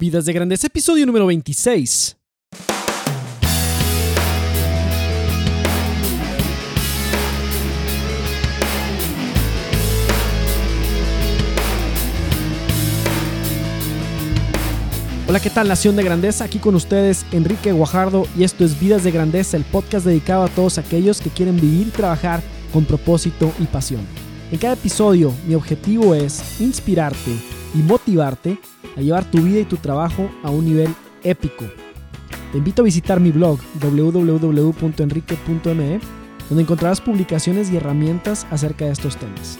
Vidas 0.00 0.24
de 0.24 0.32
Grandeza, 0.32 0.66
episodio 0.66 1.04
número 1.04 1.26
26. 1.26 2.16
Hola, 15.28 15.38
¿qué 15.38 15.50
tal 15.50 15.68
Nación 15.68 15.96
de 15.96 16.02
Grandeza? 16.02 16.44
Aquí 16.44 16.58
con 16.58 16.74
ustedes 16.74 17.26
Enrique 17.30 17.72
Guajardo 17.72 18.26
y 18.38 18.44
esto 18.44 18.64
es 18.64 18.80
Vidas 18.80 19.04
de 19.04 19.10
Grandeza, 19.10 19.58
el 19.58 19.64
podcast 19.64 20.06
dedicado 20.06 20.44
a 20.44 20.48
todos 20.48 20.78
aquellos 20.78 21.20
que 21.20 21.28
quieren 21.28 21.60
vivir 21.60 21.88
y 21.88 21.90
trabajar 21.90 22.40
con 22.72 22.86
propósito 22.86 23.52
y 23.58 23.64
pasión. 23.64 24.00
En 24.50 24.58
cada 24.58 24.72
episodio 24.72 25.30
mi 25.46 25.54
objetivo 25.54 26.14
es 26.14 26.58
inspirarte 26.58 27.59
y 27.74 27.78
motivarte 27.78 28.58
a 28.96 29.00
llevar 29.00 29.30
tu 29.30 29.42
vida 29.42 29.60
y 29.60 29.64
tu 29.64 29.76
trabajo 29.76 30.28
a 30.42 30.50
un 30.50 30.64
nivel 30.64 30.92
épico. 31.22 31.64
Te 32.52 32.58
invito 32.58 32.82
a 32.82 32.84
visitar 32.84 33.20
mi 33.20 33.30
blog 33.30 33.60
www.enrique.me 33.80 36.00
donde 36.48 36.64
encontrarás 36.64 37.00
publicaciones 37.00 37.70
y 37.70 37.76
herramientas 37.76 38.44
acerca 38.50 38.84
de 38.84 38.90
estos 38.90 39.16
temas. 39.16 39.56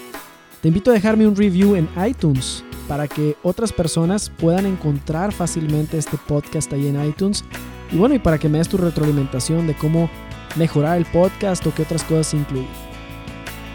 Te 0.60 0.68
invito 0.68 0.90
a 0.90 0.94
dejarme 0.94 1.26
un 1.26 1.36
review 1.36 1.76
en 1.76 1.88
iTunes 2.06 2.64
para 2.88 3.06
que 3.06 3.36
otras 3.44 3.72
personas 3.72 4.28
puedan 4.28 4.66
encontrar 4.66 5.32
fácilmente 5.32 5.96
este 5.96 6.18
podcast 6.18 6.72
ahí 6.72 6.88
en 6.88 7.02
iTunes. 7.02 7.44
Y 7.92 7.96
bueno, 7.96 8.16
y 8.16 8.18
para 8.18 8.38
que 8.38 8.48
me 8.48 8.58
des 8.58 8.68
tu 8.68 8.76
retroalimentación 8.76 9.68
de 9.68 9.74
cómo 9.74 10.10
mejorar 10.56 10.98
el 10.98 11.06
podcast 11.06 11.64
o 11.66 11.72
qué 11.72 11.82
otras 11.82 12.02
cosas 12.02 12.34
incluir. 12.34 12.66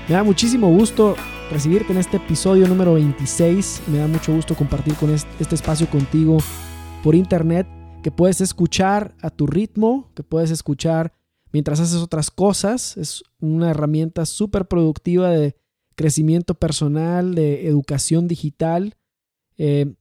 Me 0.09 0.15
da 0.15 0.23
muchísimo 0.23 0.67
gusto 0.67 1.15
recibirte 1.51 1.91
en 1.91 1.99
este 1.99 2.17
episodio 2.17 2.67
número 2.67 2.93
26. 2.93 3.83
Me 3.87 3.99
da 3.99 4.07
mucho 4.07 4.33
gusto 4.33 4.55
compartir 4.55 4.95
con 4.95 5.09
este 5.11 5.55
espacio 5.55 5.89
contigo 5.89 6.37
por 7.03 7.15
internet, 7.15 7.67
que 8.03 8.11
puedes 8.11 8.41
escuchar 8.41 9.15
a 9.21 9.29
tu 9.29 9.47
ritmo, 9.47 10.11
que 10.15 10.23
puedes 10.23 10.51
escuchar 10.51 11.13
mientras 11.51 11.79
haces 11.79 12.01
otras 12.01 12.31
cosas. 12.31 12.97
Es 12.97 13.23
una 13.39 13.71
herramienta 13.71 14.25
súper 14.25 14.67
productiva 14.67 15.29
de 15.29 15.55
crecimiento 15.95 16.55
personal, 16.55 17.35
de 17.35 17.67
educación 17.67 18.27
digital 18.27 18.95
eh, 19.57 19.93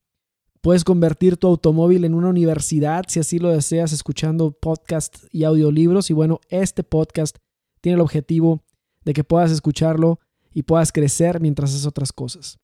puedes 0.61 0.85
convertir 0.85 1.37
tu 1.37 1.47
automóvil 1.47 2.05
en 2.05 2.15
una 2.15 2.29
universidad 2.29 3.05
si 3.09 3.21
así 3.21 3.39
lo 3.39 3.51
deseas, 3.51 3.93
escuchando 3.93 4.53
podcasts 4.53 5.27
y 5.31 5.45
audiolibros. 5.45 6.11
Y 6.11 6.15
bueno, 6.15 6.41
este 6.49 6.83
podcast 6.83 7.39
tiene 7.81 7.95
el 7.95 8.01
objetivo 8.01 8.63
de 9.05 9.13
que 9.13 9.25
puedas 9.25 9.51
escucharlo 9.51 10.21
y 10.55 10.63
puedas 10.63 10.93
crecer 10.93 11.41
mientras 11.41 11.71
haces 11.71 11.85
otras 11.85 12.13
cosas. 12.13 12.59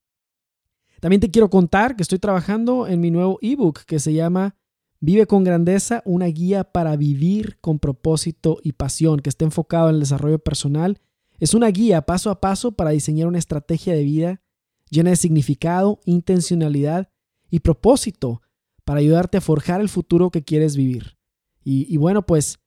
También 1.01 1.21
te 1.21 1.31
quiero 1.31 1.51
contar 1.51 1.97
que 1.97 2.03
estoy 2.03 2.19
trabajando 2.19 2.87
en 2.87 3.01
mi 3.01 3.11
nuevo 3.11 3.39
ebook 3.43 3.81
que 3.85 3.99
se 3.99 4.15
llama 4.15 4.57
Vive 5.01 5.27
con 5.27 5.45
Grandeza, 5.45 6.03
una 6.05 6.27
guía 6.27 6.65
para 6.65 6.97
vivir 6.97 7.59
con 7.61 7.79
propósito 7.79 8.59
y 8.63 8.73
pasión, 8.73 9.21
que 9.21 9.31
está 9.31 9.45
enfocado 9.45 9.89
en 9.89 9.95
el 9.95 10.01
desarrollo 10.01 10.39
personal. 10.39 11.01
Es 11.39 11.55
una 11.55 11.69
guía 11.69 12.03
paso 12.03 12.31
a 12.31 12.41
paso 12.41 12.73
para 12.73 12.91
diseñar 12.91 13.27
una 13.27 13.39
estrategia 13.39 13.95
de 13.95 14.05
vida 14.05 14.43
llena 14.91 15.11
de 15.11 15.17
significado, 15.17 16.01
intencionalidad 16.05 17.09
y 17.49 17.61
propósito 17.61 18.43
para 18.85 19.01
ayudarte 19.01 19.39
a 19.39 19.41
forjar 19.41 19.81
el 19.81 19.89
futuro 19.89 20.31
que 20.31 20.43
quieres 20.43 20.77
vivir. 20.77 21.17
Y, 21.63 21.97
bueno, 21.99 22.27
pues 22.27 22.59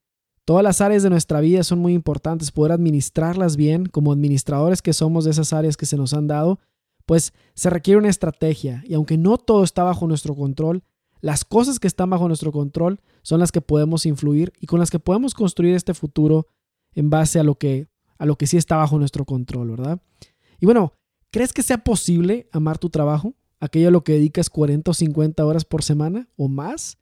todas 0.46 0.64
las 0.64 0.82
áreas 0.82 1.04
de 1.04 1.10
nuestra 1.10 1.42
vida 1.42 1.64
son 1.64 1.80
muy 1.80 1.94
importantes, 1.94 2.52
poder 2.52 2.72
administrarlas 2.72 3.56
bien 3.56 3.86
como 3.86 4.12
administradores 4.12 4.82
que 4.82 4.94
somos 4.94 5.26
de 5.26 5.32
esas 5.32 5.54
áreas 5.54 5.78
que 5.78 5.86
se 5.86 5.98
nos 5.98 6.14
han 6.14 6.28
dado, 6.28 6.60
pues 7.06 7.34
se 7.54 7.70
requiere 7.70 7.98
una 7.98 8.10
estrategia 8.10 8.84
y 8.88 8.94
aunque 8.94 9.18
no 9.18 9.38
todo 9.38 9.64
está 9.64 9.84
bajo 9.84 10.08
nuestro 10.08 10.36
control, 10.36 10.84
las 11.22 11.46
cosas 11.46 11.80
que 11.80 11.88
están 11.88 12.10
bajo 12.10 12.28
nuestro 12.28 12.52
control 12.52 13.00
son 13.22 13.40
las 13.40 13.52
que 13.52 13.62
podemos 13.62 14.06
influir 14.06 14.54
y 14.60 14.68
con 14.68 14.80
las 14.80 14.90
que 14.90 15.00
podemos 15.00 15.34
construir 15.34 15.76
este 15.76 15.94
futuro 15.94 16.48
en 16.94 17.10
base 17.10 17.40
a 17.40 17.44
lo 17.44 17.56
que 17.56 17.88
a 18.18 18.26
lo 18.26 18.38
que 18.38 18.48
sí 18.48 18.58
está 18.58 18.78
bajo 18.78 19.00
nuestro 19.00 19.26
control, 19.26 19.72
¿verdad? 19.72 20.02
Y 20.60 20.66
bueno, 20.66 20.94
¿Crees 21.34 21.52
que 21.52 21.64
sea 21.64 21.80
posible 21.80 22.48
amar 22.52 22.78
tu 22.78 22.92
trabajo? 22.92 23.34
Aquello 23.60 23.88
a 23.88 23.92
lo 23.92 24.04
que 24.04 24.14
dedicas 24.14 24.52
40 24.52 24.92
o 24.92 24.94
50 24.94 25.44
horas 25.44 25.66
por 25.66 25.82
semana 25.82 26.30
o 26.38 26.48
más. 26.48 27.00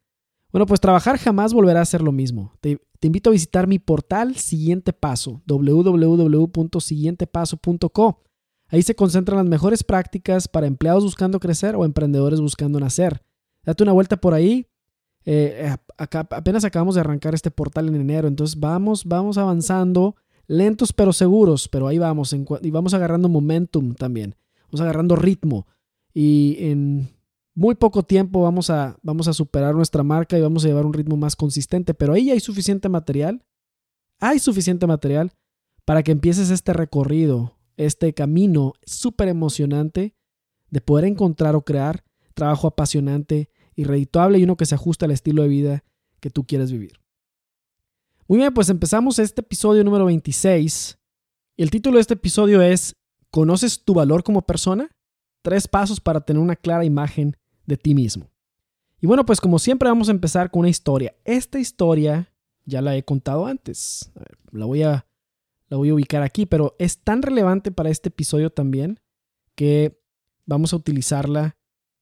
Bueno, 0.51 0.65
pues 0.65 0.81
trabajar 0.81 1.17
jamás 1.17 1.53
volverá 1.53 1.81
a 1.81 1.85
ser 1.85 2.01
lo 2.01 2.11
mismo. 2.11 2.51
Te, 2.59 2.81
invito 3.01 3.29
a 3.29 3.33
visitar 3.33 3.67
mi 3.67 3.77
portal 3.79 4.35
Siguiente 4.35 4.91
Paso, 4.93 5.41
www.siguientepaso.co. 5.47 8.21
Ahí 8.67 8.83
se 8.83 8.95
concentran 8.95 9.37
las 9.37 9.47
mejores 9.47 9.83
prácticas 9.83 10.47
para 10.47 10.67
empleados 10.67 11.03
buscando 11.03 11.39
crecer 11.39 11.75
o 11.75 11.83
emprendedores 11.85 12.39
buscando 12.39 12.79
nacer. 12.79 13.23
Date 13.63 13.83
una 13.83 13.93
vuelta 13.93 14.17
por 14.17 14.33
ahí. 14.33 14.65
Eh, 15.25 15.75
apenas 15.97 16.65
acabamos 16.65 16.95
de 16.95 17.01
arrancar 17.01 17.35
este 17.35 17.51
portal 17.51 17.89
en 17.89 17.95
enero, 17.95 18.27
entonces 18.27 18.59
vamos, 18.59 19.05
vamos 19.05 19.37
avanzando 19.37 20.15
lentos 20.47 20.93
pero 20.93 21.13
seguros, 21.13 21.67
pero 21.67 21.87
ahí 21.87 21.99
vamos, 21.99 22.33
y 22.33 22.71
vamos 22.71 22.95
agarrando 22.95 23.29
momentum 23.29 23.93
también, 23.93 24.35
vamos 24.65 24.81
agarrando 24.81 25.15
ritmo 25.15 25.67
y 26.11 26.57
en 26.59 27.11
muy 27.53 27.75
poco 27.75 28.03
tiempo 28.03 28.41
vamos 28.41 28.69
a, 28.69 28.97
vamos 29.01 29.27
a 29.27 29.33
superar 29.33 29.75
nuestra 29.75 30.03
marca 30.03 30.37
y 30.37 30.41
vamos 30.41 30.63
a 30.63 30.67
llevar 30.67 30.85
un 30.85 30.93
ritmo 30.93 31.17
más 31.17 31.35
consistente, 31.35 31.93
pero 31.93 32.13
ahí 32.13 32.31
hay 32.31 32.39
suficiente 32.39 32.89
material, 32.89 33.43
hay 34.19 34.39
suficiente 34.39 34.87
material 34.87 35.33
para 35.85 36.03
que 36.03 36.11
empieces 36.11 36.49
este 36.49 36.73
recorrido, 36.73 37.57
este 37.77 38.13
camino 38.13 38.73
súper 38.85 39.27
emocionante 39.27 40.15
de 40.69 40.81
poder 40.81 41.05
encontrar 41.05 41.55
o 41.55 41.63
crear 41.63 42.03
trabajo 42.33 42.67
apasionante 42.67 43.49
y 43.75 43.83
redituable 43.83 44.39
y 44.39 44.43
uno 44.43 44.57
que 44.57 44.65
se 44.65 44.75
ajuste 44.75 45.05
al 45.05 45.11
estilo 45.11 45.41
de 45.41 45.49
vida 45.49 45.83
que 46.19 46.29
tú 46.29 46.45
quieres 46.45 46.71
vivir. 46.71 46.93
Muy 48.27 48.37
bien, 48.37 48.53
pues 48.53 48.69
empezamos 48.69 49.19
este 49.19 49.41
episodio 49.41 49.83
número 49.83 50.05
26. 50.05 50.97
El 51.57 51.69
título 51.69 51.97
de 51.97 52.01
este 52.01 52.13
episodio 52.13 52.61
es 52.61 52.95
¿Conoces 53.29 53.83
tu 53.83 53.93
valor 53.93 54.23
como 54.23 54.43
persona? 54.43 54.89
Tres 55.41 55.67
pasos 55.67 55.99
para 55.99 56.21
tener 56.21 56.41
una 56.41 56.55
clara 56.55 56.85
imagen 56.85 57.35
de 57.65 57.77
ti 57.77 57.93
mismo. 57.95 58.29
Y 58.99 59.07
bueno, 59.07 59.25
pues 59.25 59.41
como 59.41 59.59
siempre 59.59 59.89
vamos 59.89 60.09
a 60.09 60.11
empezar 60.11 60.51
con 60.51 60.61
una 60.61 60.69
historia. 60.69 61.15
Esta 61.25 61.59
historia 61.59 62.31
ya 62.65 62.81
la 62.81 62.95
he 62.95 63.03
contado 63.03 63.45
antes. 63.47 64.11
la 64.51 64.65
voy 64.65 64.83
a 64.83 65.05
la 65.71 65.77
voy 65.77 65.87
a 65.87 65.93
ubicar 65.93 66.21
aquí, 66.21 66.45
pero 66.45 66.75
es 66.79 66.99
tan 66.99 67.21
relevante 67.21 67.71
para 67.71 67.89
este 67.89 68.09
episodio 68.09 68.49
también 68.49 68.99
que 69.55 69.97
vamos 70.45 70.73
a 70.73 70.75
utilizarla, 70.75 71.55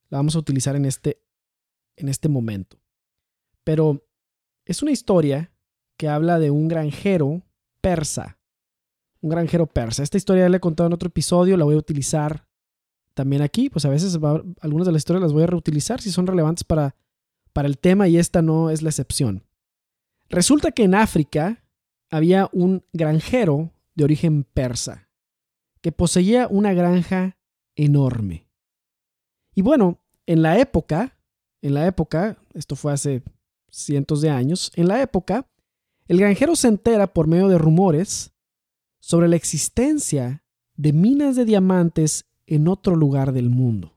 la 0.10 0.18
vamos 0.18 0.36
a 0.36 0.40
utilizar 0.40 0.76
en 0.76 0.86
este, 0.86 1.22
en 1.96 2.10
este 2.10 2.30
momento. 2.30 2.82
Pero 3.64 4.04
es 4.66 4.82
una 4.82 4.92
historia 4.92 5.54
que 5.98 6.08
habla 6.08 6.40
de 6.40 6.50
un 6.50 6.68
granjero 6.68 7.44
persa. 7.80 8.40
Un 9.22 9.30
granjero 9.30 9.68
persa. 9.68 10.02
Esta 10.02 10.18
historia 10.18 10.46
ya 10.46 10.50
la 10.50 10.58
he 10.58 10.62
contado 10.62 10.88
en 10.88 10.94
otro 10.94 11.10
episodio, 11.10 11.56
la 11.56 11.66
voy 11.66 11.76
a 11.76 11.80
utilizar 11.80 12.48
también 13.20 13.42
aquí. 13.42 13.70
Pues 13.70 13.84
a 13.84 13.90
veces 13.90 14.18
algunas 14.62 14.88
de 14.88 14.94
las 14.94 15.02
historias 15.02 15.22
las 15.22 15.34
voy 15.34 15.44
a 15.44 15.48
reutilizar 15.48 16.00
si 16.00 16.10
son 16.10 16.26
relevantes 16.26 16.64
para, 16.64 16.96
para 17.52 17.68
el 17.68 17.78
tema 17.78 18.08
y 18.08 18.18
esta 18.18 18.42
no 18.42 18.70
es 18.70 18.82
la 18.82 18.90
excepción. 18.90 19.44
Resulta 20.30 20.72
que 20.72 20.84
en 20.84 20.96
África 20.96 21.66
había 22.10 22.50
un 22.54 22.86
granjero 22.94 23.74
de 23.94 24.06
origen 24.06 24.46
persa 24.46 25.10
que 25.82 25.92
poseía 25.92 26.48
una 26.48 26.74
granja 26.74 27.38
enorme. 27.76 28.48
Y 29.54 29.64
bueno, 29.64 30.00
en 30.26 30.42
la 30.42 30.58
época, 30.58 31.18
en 31.62 31.74
la 31.74 31.88
época, 31.88 32.38
esto 32.54 32.78
fue 32.78 32.94
hace 32.94 33.22
cientos 33.70 34.22
de 34.22 34.30
años, 34.30 34.72
en 34.76 34.88
la 34.88 35.02
época, 35.02 35.46
el 36.08 36.20
granjero 36.20 36.56
se 36.56 36.70
entera 36.70 37.14
por 37.14 37.28
medio 37.28 37.50
de 37.50 37.58
rumores 37.58 38.32
sobre 39.02 39.28
la 39.28 39.36
existencia 39.36 40.46
de 40.76 40.94
minas 40.94 41.36
de 41.36 41.44
diamantes 41.44 42.29
en 42.50 42.68
otro 42.68 42.96
lugar 42.96 43.32
del 43.32 43.50
mundo. 43.50 43.96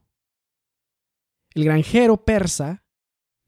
El 1.55 1.65
granjero 1.65 2.23
persa 2.23 2.85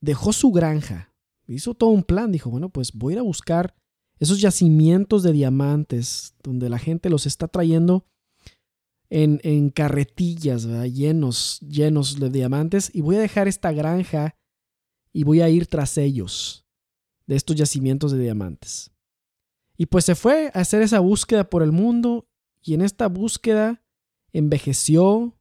dejó 0.02 0.34
su 0.34 0.52
granja, 0.52 1.13
hizo 1.48 1.75
todo 1.75 1.92
un 1.92 2.04
plan, 2.04 2.31
dijo, 2.31 2.50
bueno, 2.50 2.69
pues 2.69 2.92
voy 2.92 3.13
a 3.13 3.16
ir 3.16 3.19
a 3.19 3.24
buscar 3.24 3.75
esos 4.18 4.42
yacimientos 4.42 5.22
de 5.22 5.31
diamantes 5.31 6.34
donde 6.42 6.69
la 6.69 6.80
gente 6.80 7.12
los 7.12 7.28
está 7.28 7.48
trayendo 7.48 8.07
en, 9.12 9.40
en 9.44 9.69
carretillas, 9.69 10.66
llenos, 10.92 11.60
llenos 11.60 12.19
de 12.19 12.31
diamantes, 12.31 12.90
y 12.92 13.01
voy 13.01 13.18
a 13.18 13.19
dejar 13.19 13.48
esta 13.48 13.72
granja 13.72 14.36
y 15.13 15.24
voy 15.24 15.42
a 15.42 15.50
ir 15.50 15.68
tras 15.68 16.00
ellos 16.00 16.66
de 17.28 17.36
estos 17.36 17.56
yacimientos 17.56 18.12
de 18.12 18.19
diamantes. 18.19 18.92
Y 19.78 19.86
pues 19.86 20.06
se 20.06 20.16
fue 20.16 20.48
a 20.56 20.62
hacer 20.62 20.81
esa 20.81 21.00
búsqueda 21.00 21.48
por 21.48 21.62
el 21.62 21.72
mundo 21.72 22.28
y 22.63 22.74
en 22.74 22.81
esta 22.81 23.08
búsqueda 23.08 23.85
envejeció, 24.38 25.34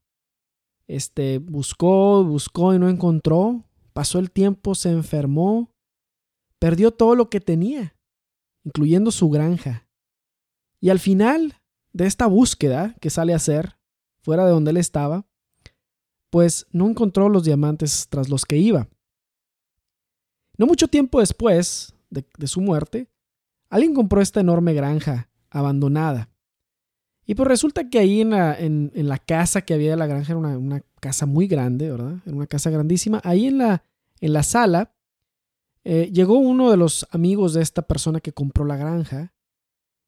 este, 0.86 1.38
buscó, 1.38 2.24
buscó 2.24 2.74
y 2.74 2.78
no 2.78 2.88
encontró, 2.88 3.64
pasó 3.92 4.18
el 4.18 4.30
tiempo, 4.30 4.74
se 4.74 4.90
enfermó, 4.90 5.70
perdió 6.58 6.92
todo 6.92 7.14
lo 7.14 7.28
que 7.28 7.40
tenía, 7.40 7.96
incluyendo 8.64 9.10
su 9.10 9.30
granja. 9.30 9.88
Y 10.80 10.90
al 10.90 11.00
final 11.00 11.60
de 11.92 12.06
esta 12.06 12.26
búsqueda 12.26 12.94
que 13.00 13.10
sale 13.10 13.32
a 13.32 13.36
hacer, 13.36 13.76
fuera 14.22 14.44
de 14.44 14.52
donde 14.52 14.70
él 14.70 14.76
estaba, 14.76 15.26
pues 16.30 16.66
no 16.70 16.88
encontró 16.88 17.28
los 17.28 17.44
diamantes 17.44 18.06
tras 18.08 18.28
los 18.28 18.44
que 18.44 18.56
iba. 18.56 18.88
No 20.56 20.66
mucho 20.66 20.88
tiempo 20.88 21.20
después 21.20 21.94
de, 22.10 22.24
su 22.46 22.60
muerte, 22.60 23.08
alguien 23.68 23.94
compró 23.94 24.20
esta 24.20 24.40
enorme 24.40 24.72
granja 24.72 25.30
abandonada. 25.50 26.30
Y 27.26 27.34
pues 27.34 27.48
resulta 27.48 27.88
que 27.88 27.98
ahí 27.98 28.20
en 28.20 28.30
la, 28.30 28.58
en, 28.58 28.90
la 28.94 29.18
casa 29.18 29.62
que 29.62 29.74
había 29.74 29.92
de 29.92 29.96
la 29.96 30.06
granja, 30.06 30.32
era 30.32 30.38
una, 30.38 30.58
una, 30.58 30.82
casa 31.00 31.26
muy 31.26 31.46
grande, 31.46 31.90
¿verdad? 31.90 32.16
Era 32.24 32.36
una 32.36 32.46
casa 32.46 32.70
grandísima. 32.70 33.20
Ahí 33.24 33.46
en 33.46 33.58
la, 33.58 33.84
en 34.20 34.32
la 34.32 34.42
sala 34.42 34.94
eh, 35.84 36.10
llegó 36.12 36.38
uno 36.38 36.70
de 36.70 36.78
los 36.78 37.06
amigos 37.10 37.52
de 37.52 37.62
esta 37.62 37.82
persona 37.82 38.20
que 38.20 38.32
compró 38.32 38.64
la 38.64 38.76
granja 38.76 39.34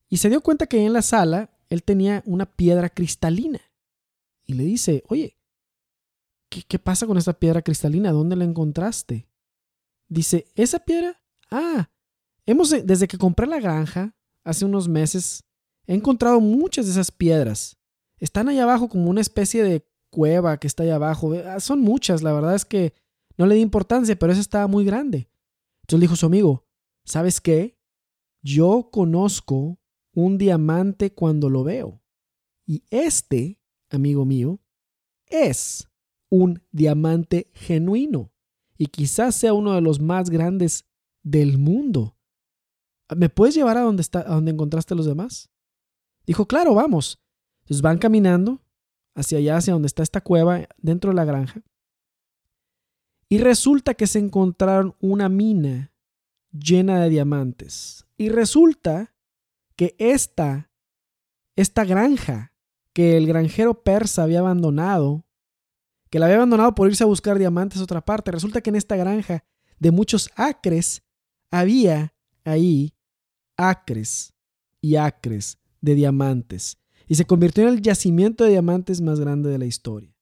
y 0.08 0.18
se 0.18 0.30
dio 0.30 0.40
cuenta 0.40 0.66
que 0.66 0.84
en 0.84 0.92
la 0.92 1.02
sala 1.02 1.50
él 1.68 1.82
tenía 1.82 2.22
una 2.26 2.46
piedra 2.46 2.88
cristalina. 2.88 3.60
Y 4.44 4.54
le 4.54 4.64
dice, 4.64 5.02
oye, 5.08 5.36
¿qué, 6.48 6.78
pasa 6.78 7.06
con 7.06 7.18
esta 7.18 7.32
piedra 7.32 7.62
cristalina? 7.62 8.12
¿Dónde 8.12 8.36
la 8.36 8.44
encontraste? 8.44 9.28
Dice, 10.08 10.46
¿esa 10.54 10.78
piedra? 10.78 11.20
Ah, 11.50 11.90
hemos, 12.46 12.70
desde 12.70 13.08
que 13.08 13.18
compré 13.18 13.46
la 13.46 13.60
granja, 13.60 14.14
hace 14.44 14.64
unos 14.64 14.88
meses, 14.88 15.44
he 15.87 15.94
encontrado 15.94 16.41
muchas 16.41 16.87
de 16.87 16.93
esas 16.93 17.11
piedras. 17.11 17.79
Están 18.19 18.49
allá 18.49 18.65
abajo 18.65 18.88
como 18.88 19.11
una 19.11 19.21
especie 19.21 19.62
de 19.62 19.87
cueva 20.11 20.59
que 20.59 20.67
está 20.67 20.83
allá 20.83 20.97
abajo. 20.97 21.35
Ah, 21.47 21.61
son 21.61 21.81
muchas, 21.81 22.23
la 22.23 22.33
verdad 22.33 22.55
es 22.55 22.65
que 22.65 22.94
no 23.37 23.47
le 23.47 23.55
di 23.55 23.61
importancia, 23.61 24.19
pero 24.19 24.33
esa 24.33 24.41
estaba 24.41 24.67
muy 24.67 24.85
grande. 24.85 25.29
Entonces 25.83 26.00
le 26.00 26.05
dijo 26.05 26.17
su 26.17 26.27
amigo, 26.27 26.67
¿sabes 27.05 27.41
qué? 27.41 27.79
Yo 28.43 28.88
conozco 28.91 29.79
un 30.15 30.38
diamante 30.38 31.12
cuando 31.12 31.50
lo 31.50 31.65
veo. 31.65 32.03
Y 32.67 32.83
este, 32.91 33.61
amigo 33.91 34.25
mío, 34.25 34.61
es 35.27 35.88
un 36.31 36.62
diamante 36.73 37.50
genuino 37.55 38.33
y 38.79 38.87
quizás 38.87 39.35
sea 39.35 39.53
uno 39.53 39.75
de 39.75 39.81
los 39.81 40.00
más 40.00 40.31
grandes 40.31 40.87
del 41.23 41.59
mundo. 41.59 42.17
¿Me 43.15 43.29
puedes 43.29 43.55
llevar 43.55 43.77
a 43.77 43.83
donde, 43.83 44.03
está, 44.03 44.21
a 44.21 44.35
donde 44.35 44.50
encontraste 44.50 44.94
a 44.94 44.97
los 44.97 45.06
demás? 45.06 45.50
Dijo, 46.26 46.46
claro, 46.46 46.75
vamos. 46.75 47.20
Entonces 47.62 47.82
van 47.82 47.99
caminando 47.99 48.61
hacia 49.14 49.38
allá, 49.38 49.56
hacia 49.56 49.73
donde 49.73 49.87
está 49.87 50.02
esta 50.02 50.20
cueva, 50.20 50.69
dentro 50.78 51.11
de 51.11 51.17
la 51.17 51.25
granja. 51.25 51.62
Y 53.28 53.38
resulta 53.38 53.94
que 53.94 54.06
se 54.06 54.19
encontraron 54.19 54.94
una 55.00 55.28
mina 55.28 55.93
llena 56.52 57.00
de 57.00 57.08
diamantes. 57.11 58.06
Y 58.17 58.28
resulta 58.28 59.14
que 59.75 59.94
esta, 59.99 60.70
esta 61.56 61.84
granja 61.84 62.52
que 62.93 63.17
el 63.17 63.26
granjero 63.26 63.82
persa 63.82 64.23
había 64.23 64.38
abandonado, 64.40 65.26
que 66.08 66.19
la 66.19 66.26
había 66.26 66.37
abandonado 66.37 66.75
por 66.75 66.88
irse 66.88 67.05
a 67.05 67.08
buscar 67.08 67.38
diamantes 67.38 67.81
a 67.81 67.84
otra 67.84 68.05
parte, 68.05 68.31
resulta 68.31 68.61
que 68.61 68.70
en 68.70 68.76
esta 68.76 68.96
granja 68.96 69.44
de 69.78 69.90
muchos 69.90 70.31
acres 70.37 71.02
había 71.50 72.14
ahí 72.44 72.94
acres 73.56 74.32
y 74.81 74.96
acres 74.96 75.58
de 75.81 75.94
diamantes 75.94 76.78
y 77.06 77.14
se 77.14 77.25
convirtió 77.25 77.62
en 77.64 77.70
el 77.70 77.82
yacimiento 77.82 78.44
de 78.44 78.50
diamantes 78.50 79.00
más 79.00 79.20
grande 79.20 79.50
de 79.50 79.58
la 79.58 79.67
historia. 79.67 80.14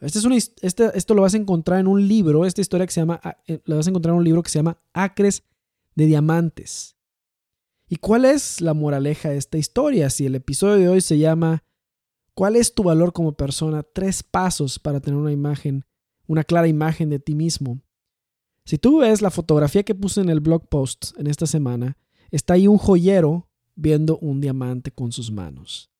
Este 0.00 0.18
es 0.18 0.84
esto 0.92 1.14
lo 1.14 1.22
vas 1.22 1.34
a 1.34 1.38
encontrar 1.38 1.80
en 1.80 1.86
un 1.86 2.06
libro, 2.06 2.44
esta 2.44 2.60
historia 2.60 2.86
que 2.86 2.92
se 2.92 3.00
llama, 3.00 3.20
eh, 3.46 3.60
lo 3.64 3.76
vas 3.76 3.86
a 3.86 3.90
encontrar 3.90 4.12
en 4.12 4.18
un 4.18 4.24
libro 4.24 4.42
que 4.42 4.50
se 4.50 4.58
llama 4.58 4.78
Acres 4.92 5.42
de 5.94 6.06
Diamantes. 6.06 6.96
¿Y 7.88 7.96
cuál 7.96 8.26
es 8.26 8.60
la 8.60 8.74
moraleja 8.74 9.30
de 9.30 9.38
esta 9.38 9.56
historia? 9.56 10.10
Si 10.10 10.26
el 10.26 10.34
episodio 10.34 10.76
de 10.76 10.88
hoy 10.88 11.00
se 11.00 11.18
llama 11.18 11.64
¿Cuál 12.36 12.56
es 12.56 12.74
tu 12.74 12.82
valor 12.82 13.14
como 13.14 13.32
persona? 13.32 13.82
Tres 13.82 14.22
pasos 14.22 14.78
para 14.78 15.00
tener 15.00 15.18
una 15.18 15.32
imagen, 15.32 15.86
una 16.26 16.44
clara 16.44 16.68
imagen 16.68 17.08
de 17.08 17.18
ti 17.18 17.34
mismo. 17.34 17.80
Si 18.66 18.76
tú 18.76 18.98
ves 18.98 19.22
la 19.22 19.30
fotografía 19.30 19.84
que 19.84 19.94
puse 19.94 20.20
en 20.20 20.28
el 20.28 20.40
blog 20.40 20.68
post 20.68 21.18
en 21.18 21.28
esta 21.28 21.46
semana, 21.46 21.96
está 22.30 22.52
ahí 22.52 22.68
un 22.68 22.76
joyero 22.76 23.45
viendo 23.76 24.18
un 24.18 24.40
diamante 24.40 24.90
con 24.90 25.12
sus 25.12 25.30
manos. 25.30 25.90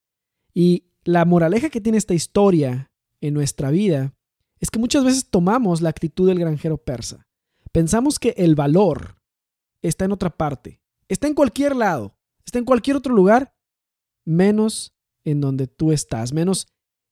Y 0.53 0.91
la 1.05 1.25
moraleja 1.25 1.71
que 1.71 1.81
tiene 1.81 1.99
esta 1.99 2.15
historia 2.15 2.91
en 3.21 3.35
nuestra 3.35 3.71
vida 3.71 4.15
es 4.59 4.71
que 4.71 4.79
muchas 4.79 5.05
veces 5.05 5.31
tomamos 5.31 5.83
la 5.83 5.91
actitud 5.91 6.27
del 6.27 6.41
granjero 6.41 6.79
persa. 6.79 7.29
Pensamos 7.71 8.19
que 8.19 8.35
el 8.39 8.55
valor 8.55 9.21
está 9.83 10.07
en 10.07 10.13
otra 10.13 10.31
parte, 10.31 10.81
Está 11.09 11.29
en 11.29 11.35
cualquier 11.35 11.77
lado, 11.77 12.19
está 12.45 12.59
en 12.59 12.65
cualquier 12.65 12.97
otro 12.97 13.15
lugar, 13.15 13.55
menos 14.25 14.97
en 15.25 15.41
donde 15.41 15.69
tú 15.69 15.93
estás, 15.93 16.33
menos 16.33 16.67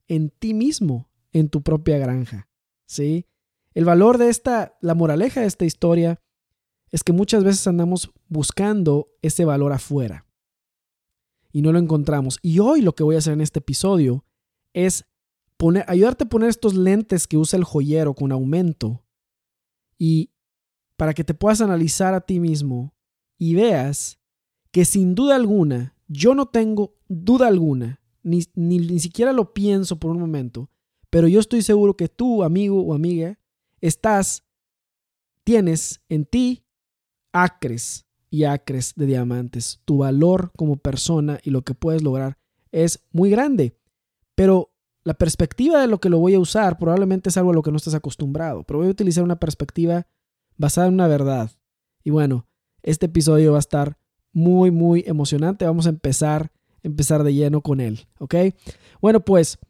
en 0.09 0.31
ti 0.31 0.53
mismo, 0.53 1.09
en 1.33 1.49
tu 1.49 1.63
propia 1.63 1.99
granja. 1.99 2.49
¿Sí? 2.87 3.27
El 3.73 3.85
valor 3.85 4.19
de 4.19 4.29
esta, 4.31 4.77
la 4.81 4.95
moraleja 4.95 5.41
de 5.43 5.47
esta 5.47 5.65
historia 5.65 6.21
es 6.91 7.03
que 7.03 7.13
muchas 7.13 7.45
veces 7.45 7.67
andamos 7.67 8.11
buscando 8.29 9.09
ese 9.23 9.45
valor 9.45 9.73
afuera 9.73 10.27
y 11.55 11.63
no 11.63 11.73
lo 11.73 11.79
encontramos. 11.79 12.41
Y 12.43 12.59
hoy 12.59 12.83
lo 12.83 12.97
que 12.97 13.05
voy 13.05 13.15
a 13.15 13.19
hacer 13.19 13.33
en 13.33 13.41
este 13.41 13.61
episodio 13.61 14.25
es 14.75 15.05
ayudarte 15.87 16.25
a 16.25 16.29
poner 16.29 16.51
estos 16.51 16.75
lentes 16.75 17.29
que 17.29 17.39
usa 17.39 17.57
el 17.57 17.65
joyero 17.65 18.13
con 18.13 18.33
aumento 18.33 19.05
y 19.97 20.33
para 20.97 21.15
que 21.15 21.23
te 21.23 21.33
puedas 21.33 21.61
analizar 21.61 22.13
a 22.13 22.21
ti 22.21 22.41
mismo 22.41 22.93
y 23.39 23.55
veas 23.55 24.19
que 24.73 24.85
sin 24.85 25.15
duda 25.15 25.37
alguna, 25.37 25.97
yo 26.09 26.35
no 26.35 26.47
tengo 26.47 26.97
duda 27.09 27.47
alguna, 27.47 28.01
ni, 28.25 28.43
ni, 28.57 28.99
siquiera 28.99 29.33
lo 29.33 29.55
pienso 29.55 30.01
por 30.01 30.11
un 30.11 30.19
momento, 30.19 30.71
pero 31.09 31.29
yo 31.29 31.39
estoy 31.39 31.63
seguro 31.63 31.97
que 31.97 32.09
tú, 32.09 32.43
amigo 32.43 32.83
o 32.83 32.95
amiga, 32.95 33.39
estás, 33.81 34.45
tienes 35.45 36.03
en 36.09 36.25
ti 36.25 36.65
acres 37.33 38.07
y 38.35 38.43
acres 38.43 38.95
de 38.97 39.07
diamantes. 39.07 39.81
Tu 39.85 39.99
valor 39.99 40.51
como 40.57 40.75
persona 40.75 41.39
y 41.45 41.51
lo 41.51 41.63
que 41.63 41.75
puedes 41.75 42.03
lograr 42.03 42.37
es 42.73 43.07
muy 43.13 43.31
grande, 43.31 43.79
pero 44.35 44.73
la 45.05 45.15
perspectiva 45.15 45.81
de 45.81 45.87
lo 45.87 46.01
que 46.01 46.09
lo 46.09 46.19
voy 46.19 46.35
a 46.35 46.41
usar 46.41 46.77
probablemente 46.77 47.29
es 47.29 47.37
algo 47.37 47.51
a 47.51 47.55
lo 47.55 47.63
que 47.63 47.71
no 47.71 47.77
estás 47.77 47.95
acostumbrado, 47.95 48.65
pero 48.65 48.81
voy 48.81 48.89
a 48.89 48.91
utilizar 48.91 49.23
una 49.23 49.39
perspectiva 49.39 50.09
basada 50.57 50.89
en 50.89 50.95
una 50.95 51.07
verdad. 51.07 51.53
Y 52.03 52.11
bueno, 52.11 52.49
este 52.83 53.07
episodio 53.07 53.53
va 53.53 53.59
a 53.59 53.61
estar 53.61 53.99
muy, 54.33 54.73
muy 54.73 55.05
emocionante. 55.07 55.65
Vamos 55.65 55.87
a 55.87 55.91
empezar, 55.91 56.51
empezar 56.83 57.23
de 57.23 57.35
lleno 57.35 57.61
con 57.61 57.81
él, 57.81 58.09
¿ok? 58.19 58.35
Bueno, 59.01 59.25
pues 59.25 59.61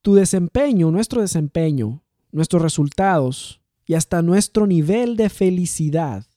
tu 0.00 0.14
desempeño, 0.14 0.92
nuestro 0.92 1.22
desempeño, 1.22 2.04
nuestros 2.30 2.62
resultados 2.62 3.60
y 3.84 3.94
hasta 3.94 4.22
nuestro 4.22 4.68
nivel 4.68 5.16
de 5.16 5.28
felicidad 5.28 6.29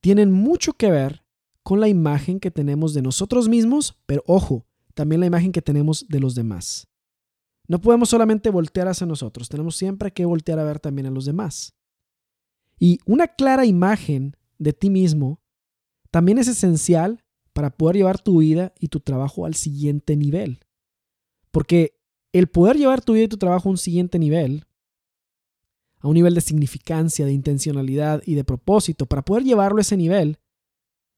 tienen 0.00 0.32
mucho 0.32 0.72
que 0.74 0.90
ver 0.90 1.24
con 1.62 1.80
la 1.80 1.88
imagen 1.88 2.40
que 2.40 2.50
tenemos 2.50 2.94
de 2.94 3.02
nosotros 3.02 3.48
mismos, 3.48 3.98
pero 4.06 4.22
ojo, 4.26 4.66
también 4.94 5.20
la 5.20 5.26
imagen 5.26 5.52
que 5.52 5.62
tenemos 5.62 6.06
de 6.08 6.20
los 6.20 6.34
demás. 6.34 6.88
No 7.66 7.80
podemos 7.80 8.08
solamente 8.08 8.50
voltear 8.50 8.88
hacia 8.88 9.06
nosotros, 9.06 9.48
tenemos 9.48 9.76
siempre 9.76 10.12
que 10.12 10.24
voltear 10.24 10.58
a 10.58 10.64
ver 10.64 10.80
también 10.80 11.06
a 11.06 11.10
los 11.10 11.26
demás. 11.26 11.74
Y 12.78 13.00
una 13.04 13.28
clara 13.28 13.66
imagen 13.66 14.36
de 14.58 14.72
ti 14.72 14.88
mismo 14.88 15.40
también 16.10 16.38
es 16.38 16.48
esencial 16.48 17.22
para 17.52 17.70
poder 17.70 17.96
llevar 17.96 18.20
tu 18.20 18.38
vida 18.38 18.72
y 18.78 18.88
tu 18.88 19.00
trabajo 19.00 19.44
al 19.44 19.54
siguiente 19.54 20.16
nivel. 20.16 20.60
Porque 21.50 21.98
el 22.32 22.46
poder 22.48 22.76
llevar 22.76 23.02
tu 23.02 23.14
vida 23.14 23.24
y 23.24 23.28
tu 23.28 23.36
trabajo 23.36 23.68
a 23.68 23.72
un 23.72 23.78
siguiente 23.78 24.18
nivel, 24.18 24.64
a 26.00 26.08
un 26.08 26.14
nivel 26.14 26.34
de 26.34 26.40
significancia, 26.40 27.26
de 27.26 27.32
intencionalidad 27.32 28.22
y 28.24 28.34
de 28.34 28.44
propósito, 28.44 29.06
para 29.06 29.24
poder 29.24 29.44
llevarlo 29.44 29.78
a 29.78 29.82
ese 29.82 29.96
nivel, 29.96 30.38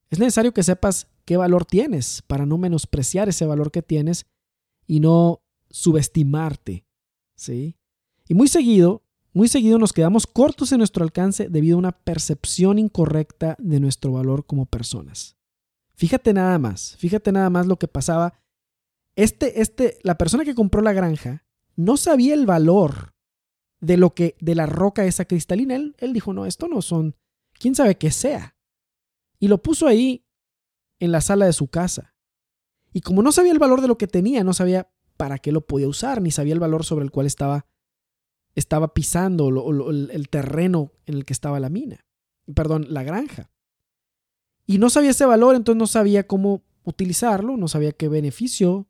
es 0.08 0.18
necesario 0.18 0.52
que 0.52 0.62
sepas 0.62 1.06
qué 1.24 1.36
valor 1.36 1.64
tienes 1.64 2.22
para 2.26 2.46
no 2.46 2.58
menospreciar 2.58 3.28
ese 3.28 3.46
valor 3.46 3.70
que 3.70 3.82
tienes 3.82 4.26
y 4.86 5.00
no 5.00 5.42
subestimarte. 5.68 6.84
¿sí? 7.36 7.76
Y 8.28 8.34
muy 8.34 8.48
seguido 8.48 9.02
muy 9.32 9.48
seguido 9.48 9.78
nos 9.78 9.92
quedamos 9.92 10.26
cortos 10.26 10.72
en 10.72 10.78
nuestro 10.78 11.04
alcance 11.04 11.48
debido 11.48 11.76
a 11.76 11.78
una 11.78 11.92
percepción 11.92 12.78
incorrecta 12.78 13.54
de 13.58 13.78
nuestro 13.78 14.12
valor 14.12 14.44
como 14.44 14.66
personas. 14.66 15.36
Fíjate 15.94 16.32
nada 16.32 16.58
más, 16.58 16.96
fíjate 16.96 17.30
nada 17.30 17.48
más 17.48 17.66
lo 17.66 17.78
que 17.78 17.86
pasaba. 17.86 18.34
Este, 19.14 19.60
este, 19.60 19.98
la 20.02 20.18
persona 20.18 20.44
que 20.44 20.54
compró 20.54 20.82
la 20.82 20.92
granja 20.92 21.44
no 21.76 21.96
sabía 21.96 22.34
el 22.34 22.46
valor 22.46 23.14
de 23.80 23.96
lo 23.96 24.14
que, 24.14 24.36
de 24.40 24.54
la 24.54 24.66
roca 24.66 25.04
esa 25.04 25.24
cristalina. 25.24 25.76
Él, 25.76 25.94
él 25.98 26.12
dijo, 26.12 26.32
no, 26.32 26.46
esto 26.46 26.68
no 26.68 26.82
son, 26.82 27.16
quién 27.58 27.74
sabe 27.74 27.96
qué 27.96 28.10
sea. 28.10 28.56
Y 29.38 29.48
lo 29.48 29.62
puso 29.62 29.86
ahí 29.86 30.26
en 30.98 31.12
la 31.12 31.20
sala 31.20 31.46
de 31.46 31.52
su 31.52 31.68
casa. 31.68 32.14
Y 32.92 33.00
como 33.00 33.22
no 33.22 33.32
sabía 33.32 33.52
el 33.52 33.58
valor 33.58 33.80
de 33.80 33.88
lo 33.88 33.96
que 33.96 34.06
tenía, 34.06 34.44
no 34.44 34.52
sabía 34.52 34.90
para 35.16 35.38
qué 35.38 35.52
lo 35.52 35.66
podía 35.66 35.88
usar, 35.88 36.20
ni 36.20 36.30
sabía 36.30 36.54
el 36.54 36.60
valor 36.60 36.84
sobre 36.84 37.04
el 37.04 37.10
cual 37.10 37.26
estaba 37.26 37.66
estaba 38.54 38.94
pisando 38.94 39.48
el 39.48 40.28
terreno 40.28 40.92
en 41.06 41.14
el 41.14 41.24
que 41.24 41.32
estaba 41.32 41.60
la 41.60 41.68
mina, 41.68 42.06
perdón, 42.54 42.86
la 42.88 43.02
granja. 43.02 43.50
Y 44.66 44.78
no 44.78 44.90
sabía 44.90 45.10
ese 45.10 45.24
valor, 45.24 45.56
entonces 45.56 45.78
no 45.78 45.86
sabía 45.86 46.26
cómo 46.26 46.62
utilizarlo, 46.84 47.56
no 47.56 47.68
sabía 47.68 47.92
qué 47.92 48.08
beneficio 48.08 48.88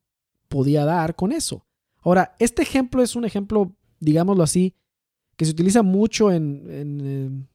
podía 0.49 0.85
dar 0.85 1.15
con 1.15 1.33
eso. 1.33 1.67
Ahora, 1.99 2.37
este 2.39 2.63
ejemplo 2.63 3.03
es 3.03 3.17
un 3.17 3.25
ejemplo, 3.25 3.77
digámoslo 3.99 4.43
así, 4.43 4.75
que 5.41 5.47
se 5.47 5.53
utiliza 5.53 5.83
mucho 5.83 6.31
en, 6.31 7.49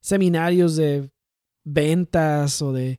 seminarios 0.00 0.74
de 0.76 1.10
ventas 1.62 2.62
o 2.62 2.72
de, 2.72 2.98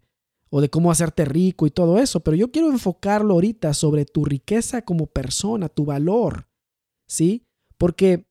o 0.52 0.62
de 0.62 0.70
cómo 0.70 0.92
hacerte 0.92 1.26
rico 1.26 1.66
y 1.66 1.72
todo 1.72 1.98
eso, 1.98 2.20
pero 2.20 2.38
yo 2.38 2.52
quiero 2.52 2.70
enfocarlo 2.70 3.34
ahorita 3.34 3.74
sobre 3.74 4.06
tu 4.06 4.24
riqueza 4.24 4.84
como 4.84 5.08
persona, 5.08 5.70
tu 5.70 5.86
valor, 5.86 6.48
¿sí? 7.08 7.48
Porque 7.80 8.28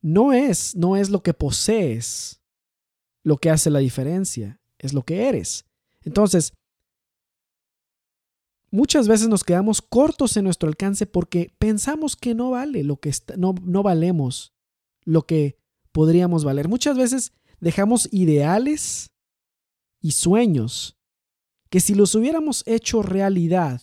no 0.00 0.32
es, 0.32 0.76
no 0.76 0.94
es 0.96 1.10
lo 1.10 1.24
que 1.24 1.34
posees 1.34 2.40
lo 3.24 3.38
que 3.38 3.50
hace 3.50 3.70
la 3.70 3.80
diferencia, 3.80 4.60
es 4.78 4.92
lo 4.92 5.02
que 5.02 5.26
eres. 5.26 5.64
Entonces, 6.02 6.52
muchas 8.70 9.08
veces 9.08 9.26
nos 9.26 9.42
quedamos 9.42 9.82
cortos 9.82 10.36
en 10.36 10.44
nuestro 10.44 10.68
alcance 10.68 11.04
porque 11.04 11.52
pensamos 11.58 12.14
que 12.14 12.36
no 12.36 12.50
vale 12.52 12.84
lo 12.84 12.98
que 12.98 13.12
no, 13.36 13.56
no 13.60 13.82
valemos 13.82 14.53
lo 15.04 15.22
que 15.22 15.58
podríamos 15.92 16.44
valer. 16.44 16.68
Muchas 16.68 16.96
veces 16.96 17.32
dejamos 17.60 18.08
ideales 18.12 19.12
y 20.00 20.12
sueños 20.12 20.96
que 21.70 21.80
si 21.80 21.94
los 21.94 22.14
hubiéramos 22.14 22.62
hecho 22.66 23.02
realidad, 23.02 23.82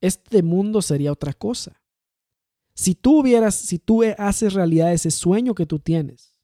este 0.00 0.42
mundo 0.42 0.82
sería 0.82 1.12
otra 1.12 1.32
cosa. 1.32 1.82
Si 2.74 2.94
tú 2.94 3.20
hubieras, 3.20 3.54
si 3.54 3.78
tú 3.78 4.02
haces 4.18 4.52
realidad 4.52 4.92
ese 4.92 5.10
sueño 5.10 5.54
que 5.54 5.66
tú 5.66 5.78
tienes, 5.78 6.38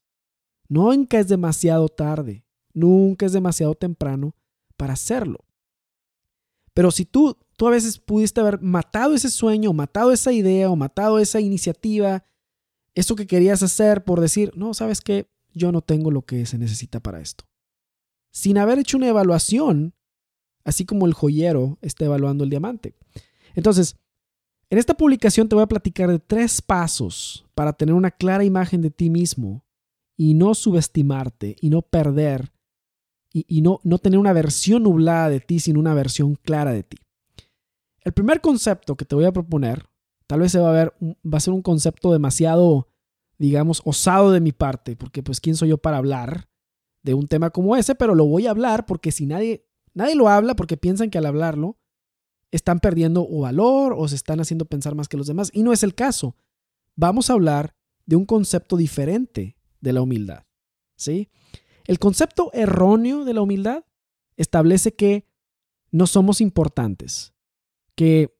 nunca 0.67 1.19
es 1.19 1.27
demasiado 1.27 1.87
tarde, 1.89 2.45
nunca 2.73 3.25
es 3.25 3.33
demasiado 3.33 3.75
temprano 3.75 4.35
para 4.75 4.93
hacerlo. 4.93 5.45
Pero 6.73 6.89
si 6.89 7.05
tú, 7.05 7.37
tú 7.55 7.67
a 7.67 7.71
veces 7.71 7.99
pudiste 7.99 8.41
haber 8.41 8.59
matado 8.61 9.13
ese 9.13 9.29
sueño, 9.29 9.73
matado 9.73 10.11
esa 10.11 10.31
idea 10.31 10.69
o 10.69 10.75
matado 10.75 11.19
esa 11.19 11.39
iniciativa, 11.39 12.25
eso 12.95 13.15
que 13.15 13.27
querías 13.27 13.63
hacer 13.63 14.03
por 14.03 14.19
decir, 14.19 14.51
no, 14.55 14.73
sabes 14.73 15.01
qué, 15.01 15.27
yo 15.53 15.71
no 15.71 15.81
tengo 15.81 16.11
lo 16.11 16.23
que 16.23 16.45
se 16.45 16.57
necesita 16.57 16.99
para 16.99 17.19
esto. 17.19 17.45
Sin 18.31 18.57
haber 18.57 18.79
hecho 18.79 18.97
una 18.97 19.07
evaluación, 19.07 19.93
así 20.63 20.85
como 20.85 21.05
el 21.05 21.13
joyero 21.13 21.77
está 21.81 22.05
evaluando 22.05 22.43
el 22.43 22.49
diamante. 22.49 22.95
Entonces, 23.55 23.97
en 24.69 24.79
esta 24.79 24.95
publicación 24.95 25.47
te 25.47 25.55
voy 25.55 25.63
a 25.63 25.67
platicar 25.67 26.09
de 26.09 26.19
tres 26.19 26.61
pasos 26.61 27.45
para 27.53 27.73
tener 27.73 27.93
una 27.93 28.11
clara 28.11 28.43
imagen 28.43 28.81
de 28.81 28.89
ti 28.89 29.09
mismo 29.09 29.63
y 30.17 30.33
no 30.33 30.55
subestimarte 30.55 31.55
y 31.61 31.69
no 31.69 31.81
perder 31.81 32.51
y, 33.35 33.61
no, 33.61 33.79
no 33.83 33.97
tener 33.97 34.19
una 34.19 34.33
versión 34.33 34.83
nublada 34.83 35.29
de 35.29 35.39
ti, 35.39 35.59
sino 35.59 35.79
una 35.79 35.95
versión 35.95 36.35
clara 36.35 36.71
de 36.71 36.83
ti. 36.83 36.97
El 38.01 38.13
primer 38.13 38.41
concepto 38.41 38.95
que 38.95 39.05
te 39.05 39.15
voy 39.15 39.25
a 39.25 39.31
proponer, 39.31 39.87
tal 40.27 40.39
vez 40.39 40.51
se 40.51 40.59
va 40.59 40.69
a 40.69 40.73
ver, 40.73 40.93
va 41.01 41.37
a 41.37 41.41
ser 41.41 41.53
un 41.53 41.61
concepto 41.61 42.11
demasiado, 42.11 42.89
digamos, 43.37 43.81
osado 43.85 44.31
de 44.31 44.41
mi 44.41 44.51
parte, 44.51 44.95
porque 44.95 45.23
pues 45.23 45.39
quién 45.39 45.55
soy 45.55 45.69
yo 45.69 45.77
para 45.77 45.97
hablar 45.97 46.49
de 47.03 47.13
un 47.13 47.27
tema 47.27 47.49
como 47.49 47.75
ese, 47.75 47.95
pero 47.95 48.15
lo 48.15 48.25
voy 48.25 48.47
a 48.47 48.51
hablar 48.51 48.85
porque 48.85 49.11
si 49.11 49.25
nadie, 49.25 49.65
nadie 49.93 50.15
lo 50.15 50.29
habla 50.29 50.55
porque 50.55 50.77
piensan 50.77 51.09
que 51.09 51.17
al 51.17 51.25
hablarlo 51.25 51.77
están 52.51 52.79
perdiendo 52.79 53.27
valor 53.27 53.95
o 53.97 54.07
se 54.07 54.15
están 54.15 54.39
haciendo 54.39 54.65
pensar 54.65 54.95
más 54.95 55.07
que 55.07 55.17
los 55.17 55.27
demás. 55.27 55.49
Y 55.53 55.63
no 55.63 55.73
es 55.73 55.83
el 55.83 55.95
caso. 55.95 56.35
Vamos 56.95 57.29
a 57.29 57.33
hablar 57.33 57.75
de 58.05 58.15
un 58.15 58.25
concepto 58.25 58.77
diferente 58.77 59.57
de 59.81 59.93
la 59.93 60.01
humildad. 60.01 60.45
¿sí? 60.95 61.29
El 61.85 61.99
concepto 61.99 62.51
erróneo 62.53 63.25
de 63.25 63.33
la 63.33 63.41
humildad 63.41 63.85
establece 64.37 64.93
que 64.93 65.27
no 65.91 66.07
somos 66.07 66.41
importantes, 66.41 67.33
que 67.95 68.32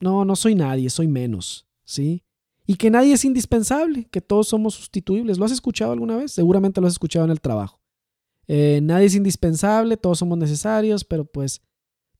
no, 0.00 0.24
no 0.24 0.36
soy 0.36 0.54
nadie, 0.54 0.90
soy 0.90 1.08
menos, 1.08 1.66
¿sí? 1.84 2.22
Y 2.66 2.76
que 2.76 2.90
nadie 2.90 3.14
es 3.14 3.24
indispensable, 3.24 4.04
que 4.10 4.20
todos 4.20 4.48
somos 4.48 4.74
sustituibles. 4.74 5.38
¿Lo 5.38 5.44
has 5.44 5.52
escuchado 5.52 5.92
alguna 5.92 6.16
vez? 6.16 6.32
Seguramente 6.32 6.80
lo 6.80 6.86
has 6.86 6.92
escuchado 6.92 7.24
en 7.24 7.30
el 7.30 7.40
trabajo. 7.40 7.80
Eh, 8.46 8.80
nadie 8.82 9.06
es 9.06 9.14
indispensable, 9.14 9.96
todos 9.96 10.18
somos 10.18 10.36
necesarios, 10.36 11.04
pero 11.04 11.24
pues 11.24 11.62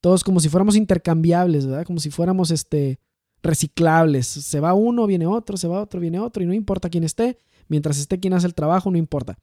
todos 0.01 0.25
como 0.25 0.41
si 0.41 0.49
fuéramos 0.49 0.77
intercambiables, 0.77 1.67
¿verdad? 1.67 1.85
Como 1.85 2.01
si 2.01 2.11
fuéramos 2.11 2.51
este, 2.51 3.01
reciclables. 3.43 4.27
Se 4.27 4.61
va 4.61 4.75
uno, 4.75 5.07
viene 5.07 5.27
otro, 5.27 5.57
se 5.57 5.69
va 5.69 5.81
otro, 5.83 6.01
viene 6.01 6.19
otro, 6.19 6.43
y 6.43 6.47
no 6.47 6.55
importa 6.55 6.89
quién 6.89 7.05
esté, 7.05 7.39
mientras 7.69 7.99
esté 7.99 8.21
quien 8.21 8.33
hace 8.33 8.47
el 8.47 8.55
trabajo, 8.55 8.91
no 8.91 8.99
importa. 8.99 9.39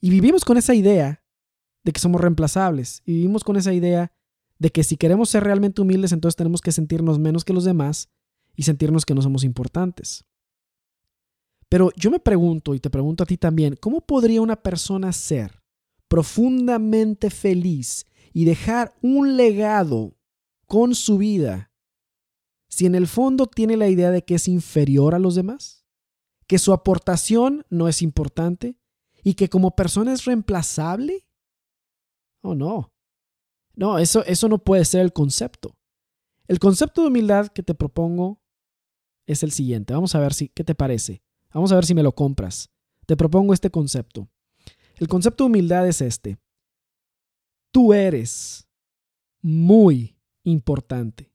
Y 0.00 0.10
vivimos 0.10 0.44
con 0.44 0.56
esa 0.56 0.74
idea 0.74 1.22
de 1.82 1.92
que 1.92 2.00
somos 2.00 2.20
reemplazables, 2.20 3.02
y 3.04 3.14
vivimos 3.14 3.44
con 3.44 3.56
esa 3.56 3.72
idea 3.72 4.12
de 4.58 4.70
que 4.70 4.84
si 4.84 4.96
queremos 4.96 5.30
ser 5.30 5.44
realmente 5.44 5.82
humildes, 5.82 6.12
entonces 6.12 6.36
tenemos 6.36 6.60
que 6.60 6.72
sentirnos 6.72 7.18
menos 7.18 7.44
que 7.44 7.52
los 7.52 7.64
demás 7.64 8.08
y 8.56 8.62
sentirnos 8.62 9.04
que 9.04 9.14
no 9.14 9.22
somos 9.22 9.44
importantes. 9.44 10.24
Pero 11.68 11.90
yo 11.96 12.10
me 12.10 12.20
pregunto, 12.20 12.74
y 12.74 12.80
te 12.80 12.90
pregunto 12.90 13.24
a 13.24 13.26
ti 13.26 13.36
también, 13.36 13.76
¿cómo 13.80 14.00
podría 14.00 14.40
una 14.40 14.56
persona 14.56 15.12
ser 15.12 15.62
profundamente 16.08 17.30
feliz 17.30 18.06
y 18.32 18.44
dejar 18.44 18.94
un 19.02 19.36
legado 19.36 20.16
con 20.66 20.94
su 20.94 21.18
vida 21.18 21.72
si 22.68 22.86
en 22.86 22.94
el 22.94 23.06
fondo 23.06 23.46
tiene 23.46 23.76
la 23.76 23.88
idea 23.88 24.10
de 24.10 24.22
que 24.22 24.36
es 24.36 24.46
inferior 24.46 25.14
a 25.14 25.18
los 25.18 25.34
demás? 25.34 25.84
¿Que 26.46 26.58
su 26.58 26.72
aportación 26.72 27.64
no 27.70 27.88
es 27.88 28.02
importante? 28.02 28.78
¿Y 29.24 29.34
que 29.34 29.48
como 29.48 29.74
persona 29.74 30.12
es 30.12 30.26
reemplazable? 30.26 31.26
Oh, 32.42 32.54
no. 32.54 32.93
No, 33.76 33.98
eso, 33.98 34.24
eso 34.24 34.48
no 34.48 34.58
puede 34.58 34.84
ser 34.84 35.00
el 35.00 35.12
concepto. 35.12 35.76
El 36.46 36.58
concepto 36.58 37.02
de 37.02 37.08
humildad 37.08 37.48
que 37.48 37.62
te 37.62 37.74
propongo 37.74 38.40
es 39.26 39.42
el 39.42 39.52
siguiente. 39.52 39.94
Vamos 39.94 40.14
a 40.14 40.20
ver 40.20 40.34
si, 40.34 40.48
¿qué 40.48 40.64
te 40.64 40.74
parece? 40.74 41.22
Vamos 41.52 41.72
a 41.72 41.76
ver 41.76 41.86
si 41.86 41.94
me 41.94 42.02
lo 42.02 42.12
compras. 42.12 42.70
Te 43.06 43.16
propongo 43.16 43.52
este 43.52 43.70
concepto. 43.70 44.28
El 44.96 45.08
concepto 45.08 45.44
de 45.44 45.48
humildad 45.48 45.88
es 45.88 46.00
este 46.00 46.38
tú 47.74 47.92
eres 47.92 48.68
muy 49.42 50.16
importante. 50.44 51.34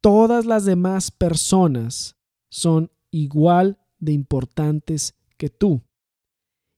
Todas 0.00 0.46
las 0.46 0.64
demás 0.64 1.10
personas 1.10 2.16
son 2.48 2.90
igual 3.10 3.78
de 3.98 4.12
importantes 4.12 5.14
que 5.36 5.50
tú. 5.50 5.82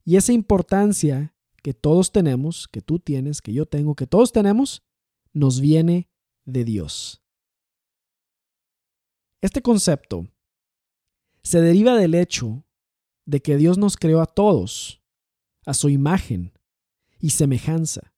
Y 0.05 0.17
esa 0.17 0.33
importancia 0.33 1.37
que 1.69 1.75
todos 1.75 2.13
tenemos, 2.13 2.67
que 2.67 2.81
tú 2.81 2.99
tienes, 2.99 3.43
que 3.43 3.53
yo 3.53 3.67
tengo, 3.67 3.95
que 3.95 4.07
todos 4.07 4.33
tenemos, 4.33 4.83
nos 5.35 5.61
viene 5.61 6.09
de 6.47 6.65
Dios. 6.65 7.23
Este 9.43 9.61
concepto 9.61 10.27
se 11.43 11.61
deriva 11.61 11.95
del 11.95 12.15
hecho 12.15 12.65
de 13.27 13.43
que 13.43 13.59
Dios 13.59 13.77
nos 13.77 13.99
creó 13.99 14.23
a 14.23 14.27
todos 14.27 15.03
a 15.67 15.75
su 15.75 15.91
imagen 15.91 16.55
y 17.21 17.31
semejanza. 17.31 18.15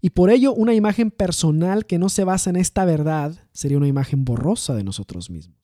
Y 0.00 0.10
por 0.10 0.28
ello 0.28 0.52
una 0.52 0.74
imagen 0.74 1.12
personal 1.12 1.86
que 1.86 2.00
no 2.00 2.08
se 2.08 2.24
basa 2.24 2.50
en 2.50 2.56
esta 2.56 2.84
verdad 2.84 3.48
sería 3.52 3.78
una 3.78 3.86
imagen 3.86 4.24
borrosa 4.24 4.74
de 4.74 4.82
nosotros 4.82 5.30
mismos. 5.30 5.56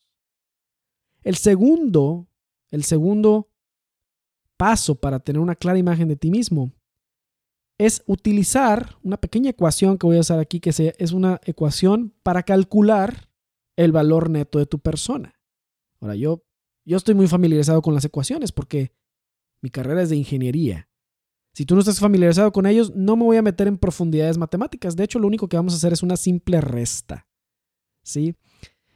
El 1.24 1.34
segundo, 1.34 2.28
el 2.70 2.84
segundo 2.84 3.50
paso 4.56 4.94
para 4.94 5.18
tener 5.18 5.42
una 5.42 5.56
clara 5.56 5.80
imagen 5.80 6.06
de 6.06 6.14
ti 6.14 6.30
mismo 6.30 6.75
es 7.78 8.02
utilizar 8.06 8.96
una 9.02 9.18
pequeña 9.18 9.50
ecuación 9.50 9.98
que 9.98 10.06
voy 10.06 10.16
a 10.16 10.20
usar 10.20 10.38
aquí, 10.38 10.60
que 10.60 10.70
es 10.70 11.12
una 11.12 11.40
ecuación 11.44 12.14
para 12.22 12.42
calcular 12.42 13.30
el 13.76 13.92
valor 13.92 14.30
neto 14.30 14.58
de 14.58 14.66
tu 14.66 14.78
persona. 14.78 15.38
Ahora, 16.00 16.14
yo, 16.14 16.44
yo 16.84 16.96
estoy 16.96 17.14
muy 17.14 17.28
familiarizado 17.28 17.82
con 17.82 17.94
las 17.94 18.04
ecuaciones 18.04 18.52
porque 18.52 18.92
mi 19.60 19.70
carrera 19.70 20.02
es 20.02 20.10
de 20.10 20.16
ingeniería. 20.16 20.88
Si 21.52 21.64
tú 21.64 21.74
no 21.74 21.80
estás 21.80 22.00
familiarizado 22.00 22.52
con 22.52 22.66
ellos, 22.66 22.94
no 22.94 23.16
me 23.16 23.24
voy 23.24 23.36
a 23.38 23.42
meter 23.42 23.66
en 23.66 23.78
profundidades 23.78 24.36
matemáticas. 24.36 24.94
De 24.94 25.04
hecho, 25.04 25.18
lo 25.18 25.26
único 25.26 25.48
que 25.48 25.56
vamos 25.56 25.72
a 25.72 25.76
hacer 25.76 25.92
es 25.92 26.02
una 26.02 26.16
simple 26.16 26.60
resta. 26.60 27.26
¿Sí? 28.02 28.36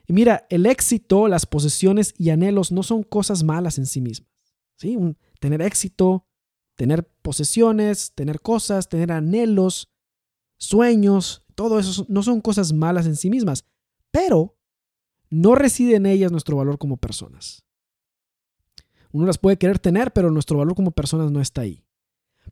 Y 0.07 0.13
mira, 0.13 0.47
el 0.51 0.67
éxito, 0.67 1.27
las 1.27 1.47
posesiones 1.47 2.15
y 2.19 2.31
anhelos 2.31 2.71
no 2.71 2.83
son 2.83 3.03
cosas 3.03 3.45
malas 3.45 3.79
en 3.79 3.87
sí 3.87 4.01
mismas. 4.01 4.29
¿Sí? 4.77 4.97
tener 5.41 5.61
éxito, 5.63 6.27
tener 6.81 7.07
posesiones, 7.21 8.13
tener 8.15 8.41
cosas, 8.41 8.89
tener 8.89 9.13
anhelos, 9.13 9.91
sueños, 10.57 11.45
todo 11.55 11.79
eso 11.79 12.07
no 12.09 12.23
son 12.23 12.41
cosas 12.41 12.73
malas 12.73 13.05
en 13.05 13.17
sí 13.17 13.29
mismas, 13.29 13.67
pero 14.11 14.57
no 15.29 15.55
reside 15.57 15.97
en 15.97 16.07
ellas 16.07 16.33
nuestro 16.33 16.57
valor 16.57 16.79
como 16.79 16.97
personas. 16.97 17.67
Uno 19.13 19.27
las 19.27 19.37
puede 19.37 19.59
querer 19.59 19.79
tener, 19.79 20.15
pero 20.15 20.31
nuestro 20.31 20.57
valor 20.57 20.75
como 20.75 20.93
personas 20.93 21.31
no 21.31 21.43
está 21.43 21.61
ahí. 21.61 21.85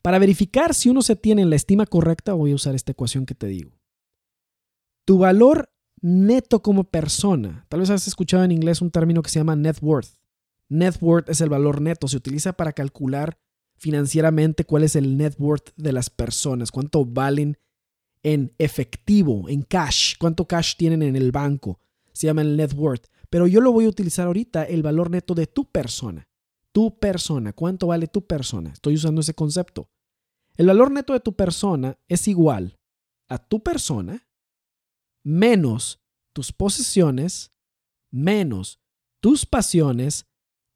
Para 0.02 0.18
verificar 0.18 0.74
si 0.74 0.90
uno 0.90 1.00
se 1.00 1.16
tiene 1.16 1.40
en 1.40 1.48
la 1.48 1.56
estima 1.56 1.86
correcta, 1.86 2.34
voy 2.34 2.52
a 2.52 2.56
usar 2.56 2.74
esta 2.74 2.92
ecuación 2.92 3.24
que 3.24 3.34
te 3.34 3.46
digo. 3.46 3.80
Tu 5.06 5.16
valor 5.16 5.72
neto 6.02 6.60
como 6.60 6.84
persona, 6.84 7.64
tal 7.70 7.80
vez 7.80 7.88
has 7.88 8.06
escuchado 8.06 8.44
en 8.44 8.52
inglés 8.52 8.82
un 8.82 8.90
término 8.90 9.22
que 9.22 9.30
se 9.30 9.40
llama 9.40 9.56
net 9.56 9.78
worth. 9.80 10.18
Net 10.68 10.96
worth 11.00 11.30
es 11.30 11.40
el 11.40 11.48
valor 11.48 11.80
neto, 11.80 12.08
se 12.08 12.18
utiliza 12.18 12.52
para 12.52 12.74
calcular 12.74 13.38
financieramente 13.78 14.64
cuál 14.64 14.84
es 14.84 14.96
el 14.96 15.16
net 15.16 15.34
worth 15.38 15.70
de 15.76 15.92
las 15.92 16.10
personas, 16.10 16.70
cuánto 16.70 17.04
valen 17.04 17.58
en 18.22 18.52
efectivo, 18.58 19.48
en 19.48 19.62
cash, 19.62 20.14
cuánto 20.18 20.46
cash 20.46 20.76
tienen 20.76 21.02
en 21.02 21.16
el 21.16 21.32
banco, 21.32 21.80
se 22.12 22.26
llama 22.26 22.42
el 22.42 22.56
net 22.56 22.74
worth. 22.74 23.06
Pero 23.30 23.46
yo 23.46 23.60
lo 23.60 23.72
voy 23.72 23.84
a 23.84 23.88
utilizar 23.88 24.26
ahorita, 24.26 24.64
el 24.64 24.82
valor 24.82 25.10
neto 25.10 25.34
de 25.34 25.46
tu 25.46 25.64
persona 25.64 26.28
tu 26.78 26.96
persona. 26.96 27.52
¿Cuánto 27.52 27.88
vale 27.88 28.06
tu 28.06 28.24
persona? 28.24 28.70
Estoy 28.70 28.94
usando 28.94 29.20
ese 29.20 29.34
concepto. 29.34 29.90
El 30.56 30.66
valor 30.66 30.92
neto 30.92 31.12
de 31.12 31.18
tu 31.18 31.34
persona 31.34 31.98
es 32.06 32.28
igual 32.28 32.78
a 33.28 33.38
tu 33.38 33.64
persona 33.64 34.28
menos 35.24 36.00
tus 36.32 36.52
posesiones, 36.52 37.52
menos 38.12 38.80
tus 39.20 39.44
pasiones 39.44 40.26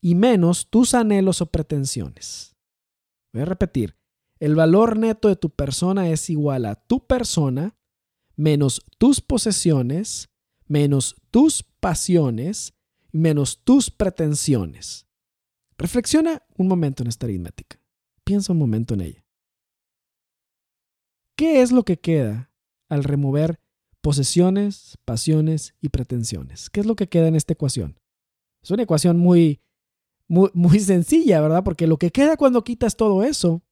y 0.01 0.17
menos 0.17 0.69
tus 0.69 0.93
anhelos 0.93 1.41
o 1.41 1.47
pretensiones. 1.47 2.52
Voy 3.33 3.43
a 3.43 3.47
repetir. 3.47 3.97
El 4.41 4.55
valor 4.55 4.99
neto 4.99 5.29
de 5.29 5.37
tu 5.37 5.51
persona 5.51 6.11
es 6.11 6.29
igual 6.31 6.67
a 6.67 6.75
tu 6.75 7.07
persona 7.07 7.77
menos 8.37 8.83
tus 8.99 9.21
posesiones, 9.21 10.31
menos 10.67 11.17
tus 11.31 11.63
pasiones 11.63 12.75
menos 13.13 13.63
tus 13.63 13.91
pretensiones. 13.91 15.07
Reflexiona 15.79 16.43
un 16.57 16.69
momento 16.69 17.03
en 17.03 17.09
esta 17.09 17.27
aritmética. 17.27 17.79
Piensa 18.25 18.53
un 18.53 18.59
momento 18.59 18.95
en 18.95 19.03
ella. 19.03 19.25
¿Qué 21.37 21.63
es 21.63 21.73
lo 21.73 21.85
que 21.85 21.99
queda 21.99 22.51
al 22.89 23.05
remover 23.05 23.61
posesiones, 24.01 24.99
pasiones 25.05 25.75
y 25.81 25.91
pretensiones? 25.91 26.71
¿Qué 26.71 26.81
es 26.81 26.87
lo 26.87 26.97
que 26.97 27.09
queda 27.09 27.29
en 27.29 27.37
esta 27.37 27.53
ecuación? 27.53 27.99
Es 28.63 28.71
una 28.71 28.85
ecuación 28.85 29.19
muy, 29.19 29.61
muy, 30.29 30.81
sencilla, 30.81 31.41
¿verdad? 31.41 31.63
Porque 31.65 31.87
lo 31.87 31.99
que 31.99 32.11
queda 32.11 32.37
cuando 32.37 32.65
quitas 32.65 32.97
todo 32.97 33.23
eso 33.23 33.63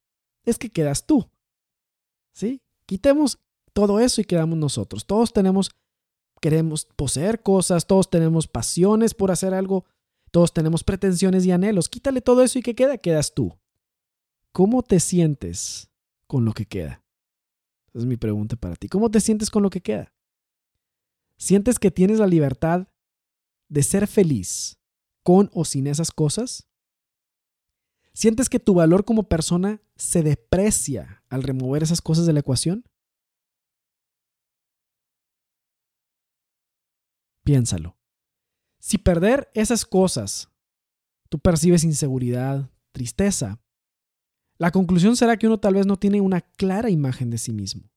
es 0.45 0.59
que 0.59 0.71
quedas 0.71 1.07
tú. 1.07 1.29
¿Sí? 2.33 2.63
Quitemos 2.87 3.39
todo 3.73 4.01
eso 4.01 4.21
y 4.21 4.25
quedamos 4.25 4.59
nosotros. 4.59 5.07
Todos 5.07 5.33
tenemos, 5.33 5.71
queremos 6.41 6.87
poseer 6.97 7.43
cosas, 7.43 7.87
todos 7.87 8.11
tenemos 8.11 8.47
pasiones 8.47 9.15
por 9.15 9.31
hacer 9.31 9.55
algo, 9.55 9.85
todos 10.31 10.53
tenemos 10.53 10.85
pretensiones 10.85 11.47
y 11.47 11.53
anhelos. 11.53 11.89
Quítale 11.89 12.21
todo 12.21 12.43
eso 12.43 12.59
y 12.59 12.63
¿qué 12.63 12.75
queda? 12.75 12.99
Quedas 12.99 13.35
tú. 13.35 13.57
¿Cómo 14.53 14.83
te 14.83 15.01
sientes 15.01 15.91
con 16.27 16.45
lo 16.45 16.53
que 16.53 16.67
queda? 16.67 17.05
Esa 17.89 17.99
es 18.01 18.07
mi 18.07 18.17
pregunta 18.17 18.57
para 18.57 18.77
ti. 18.77 18.89
¿Cómo 18.89 19.11
te 19.11 19.21
sientes 19.21 19.51
con 19.51 19.63
lo 19.63 19.71
que 19.71 19.81
queda? 19.81 20.13
¿Sientes 21.37 21.79
que 21.79 21.91
tienes 21.91 22.19
la 22.19 22.27
libertad 22.27 22.89
de 23.69 23.83
ser 23.83 24.07
feliz 24.07 24.80
con 25.31 25.49
o 25.53 25.65
sin 25.65 25.87
esas 25.87 26.11
cosas? 26.11 26.69
¿Sientes 28.13 28.49
que 28.49 28.59
tu 28.59 28.75
valor 28.75 29.05
como 29.05 29.29
persona 29.29 29.81
se 29.95 30.25
deprecia 30.25 31.23
al 31.29 31.45
remover 31.45 31.85
esas 31.85 32.01
cosas 32.01 32.27
de 32.27 32.33
la 32.33 32.41
ecuación? 32.41 32.85
Piénsalo. 37.45 37.97
Si 38.81 38.99
perder 38.99 39.53
esas 39.55 39.87
cosas, 39.87 40.51
tú 41.29 41.39
percibes 41.39 41.85
inseguridad, 41.85 42.69
tristeza, 42.91 43.61
la 44.59 44.73
conclusión 44.73 45.15
será 45.15 45.37
que 45.37 45.47
uno 45.47 45.61
tal 45.61 45.75
vez 45.75 45.87
no 45.87 45.97
tiene 45.97 46.21
una 46.21 46.41
clara 46.41 46.91
imagen 46.91 47.31
de 47.31 47.39
sí 47.39 47.53
mismo. 47.53 47.89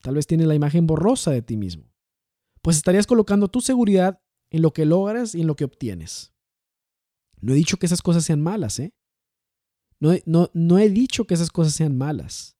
Tal 0.00 0.14
vez 0.14 0.28
tiene 0.28 0.46
la 0.46 0.54
imagen 0.54 0.86
borrosa 0.86 1.32
de 1.32 1.42
ti 1.42 1.56
mismo. 1.56 1.92
Pues 2.62 2.76
estarías 2.76 3.08
colocando 3.08 3.48
tu 3.48 3.62
seguridad 3.62 4.22
en 4.50 4.62
lo 4.62 4.72
que 4.72 4.86
logras 4.86 5.34
y 5.34 5.40
en 5.40 5.48
lo 5.48 5.56
que 5.56 5.64
obtienes. 5.64 6.37
No 7.40 7.52
he 7.52 7.56
dicho 7.56 7.76
que 7.76 7.86
esas 7.86 8.02
cosas 8.02 8.24
sean 8.24 8.40
malas, 8.40 8.78
¿eh? 8.78 8.94
No, 10.00 10.12
no, 10.26 10.50
no 10.54 10.78
he 10.78 10.88
dicho 10.88 11.24
que 11.24 11.34
esas 11.34 11.50
cosas 11.50 11.72
sean 11.74 11.96
malas. 11.96 12.56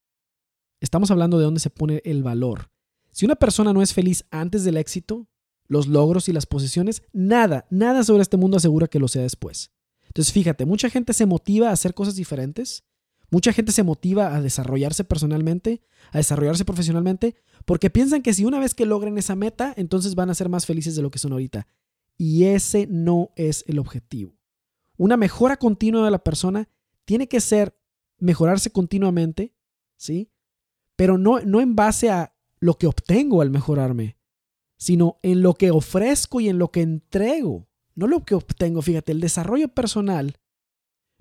Estamos 0.81 1.11
hablando 1.11 1.37
de 1.37 1.45
dónde 1.45 1.59
se 1.59 1.69
pone 1.69 2.01
el 2.05 2.23
valor. 2.23 2.71
Si 3.11 3.25
una 3.25 3.35
persona 3.35 3.73
no 3.73 3.81
es 3.81 3.93
feliz 3.93 4.25
antes 4.31 4.63
del 4.63 4.77
éxito, 4.77 5.27
los 5.67 5.87
logros 5.87 6.29
y 6.29 6.33
las 6.33 6.45
posesiones, 6.45 7.03
nada, 7.13 7.65
nada 7.69 8.03
sobre 8.03 8.23
este 8.23 8.37
mundo 8.37 8.57
asegura 8.57 8.87
que 8.87 8.99
lo 8.99 9.07
sea 9.07 9.21
después. 9.21 9.71
Entonces, 10.07 10.33
fíjate, 10.33 10.65
mucha 10.65 10.89
gente 10.89 11.13
se 11.13 11.25
motiva 11.25 11.69
a 11.69 11.73
hacer 11.73 11.93
cosas 11.93 12.15
diferentes, 12.15 12.83
mucha 13.29 13.53
gente 13.53 13.71
se 13.71 13.83
motiva 13.83 14.35
a 14.35 14.41
desarrollarse 14.41 15.03
personalmente, 15.03 15.81
a 16.11 16.17
desarrollarse 16.17 16.65
profesionalmente, 16.65 17.35
porque 17.65 17.91
piensan 17.91 18.23
que 18.23 18.33
si 18.33 18.45
una 18.45 18.59
vez 18.59 18.73
que 18.73 18.87
logren 18.87 19.17
esa 19.17 19.35
meta, 19.35 19.73
entonces 19.77 20.15
van 20.15 20.31
a 20.31 20.35
ser 20.35 20.49
más 20.49 20.65
felices 20.65 20.95
de 20.95 21.03
lo 21.03 21.11
que 21.11 21.19
son 21.19 21.33
ahorita. 21.33 21.67
Y 22.17 22.45
ese 22.45 22.87
no 22.87 23.31
es 23.35 23.63
el 23.67 23.77
objetivo. 23.77 24.38
Una 24.99 25.15
mejora 25.15 25.55
continua 25.55 26.03
de 26.03 26.11
la 26.11 26.21
persona 26.21 26.67
tiene 27.05 27.29
que 27.29 27.39
ser 27.39 27.73
mejorarse 28.17 28.69
continuamente, 28.69 29.55
¿sí? 29.95 30.29
Pero 30.97 31.17
no, 31.17 31.39
no 31.39 31.61
en 31.61 31.73
base 31.73 32.09
a 32.09 32.35
lo 32.59 32.77
que 32.77 32.85
obtengo 32.85 33.41
al 33.41 33.49
mejorarme, 33.49 34.17
sino 34.77 35.17
en 35.23 35.41
lo 35.41 35.53
que 35.53 35.71
ofrezco 35.71 36.41
y 36.41 36.49
en 36.49 36.59
lo 36.59 36.69
que 36.71 36.81
entrego, 36.81 37.69
no 37.95 38.07
lo 38.07 38.25
que 38.25 38.35
obtengo. 38.35 38.81
Fíjate, 38.81 39.13
el 39.13 39.21
desarrollo 39.21 39.69
personal 39.69 40.37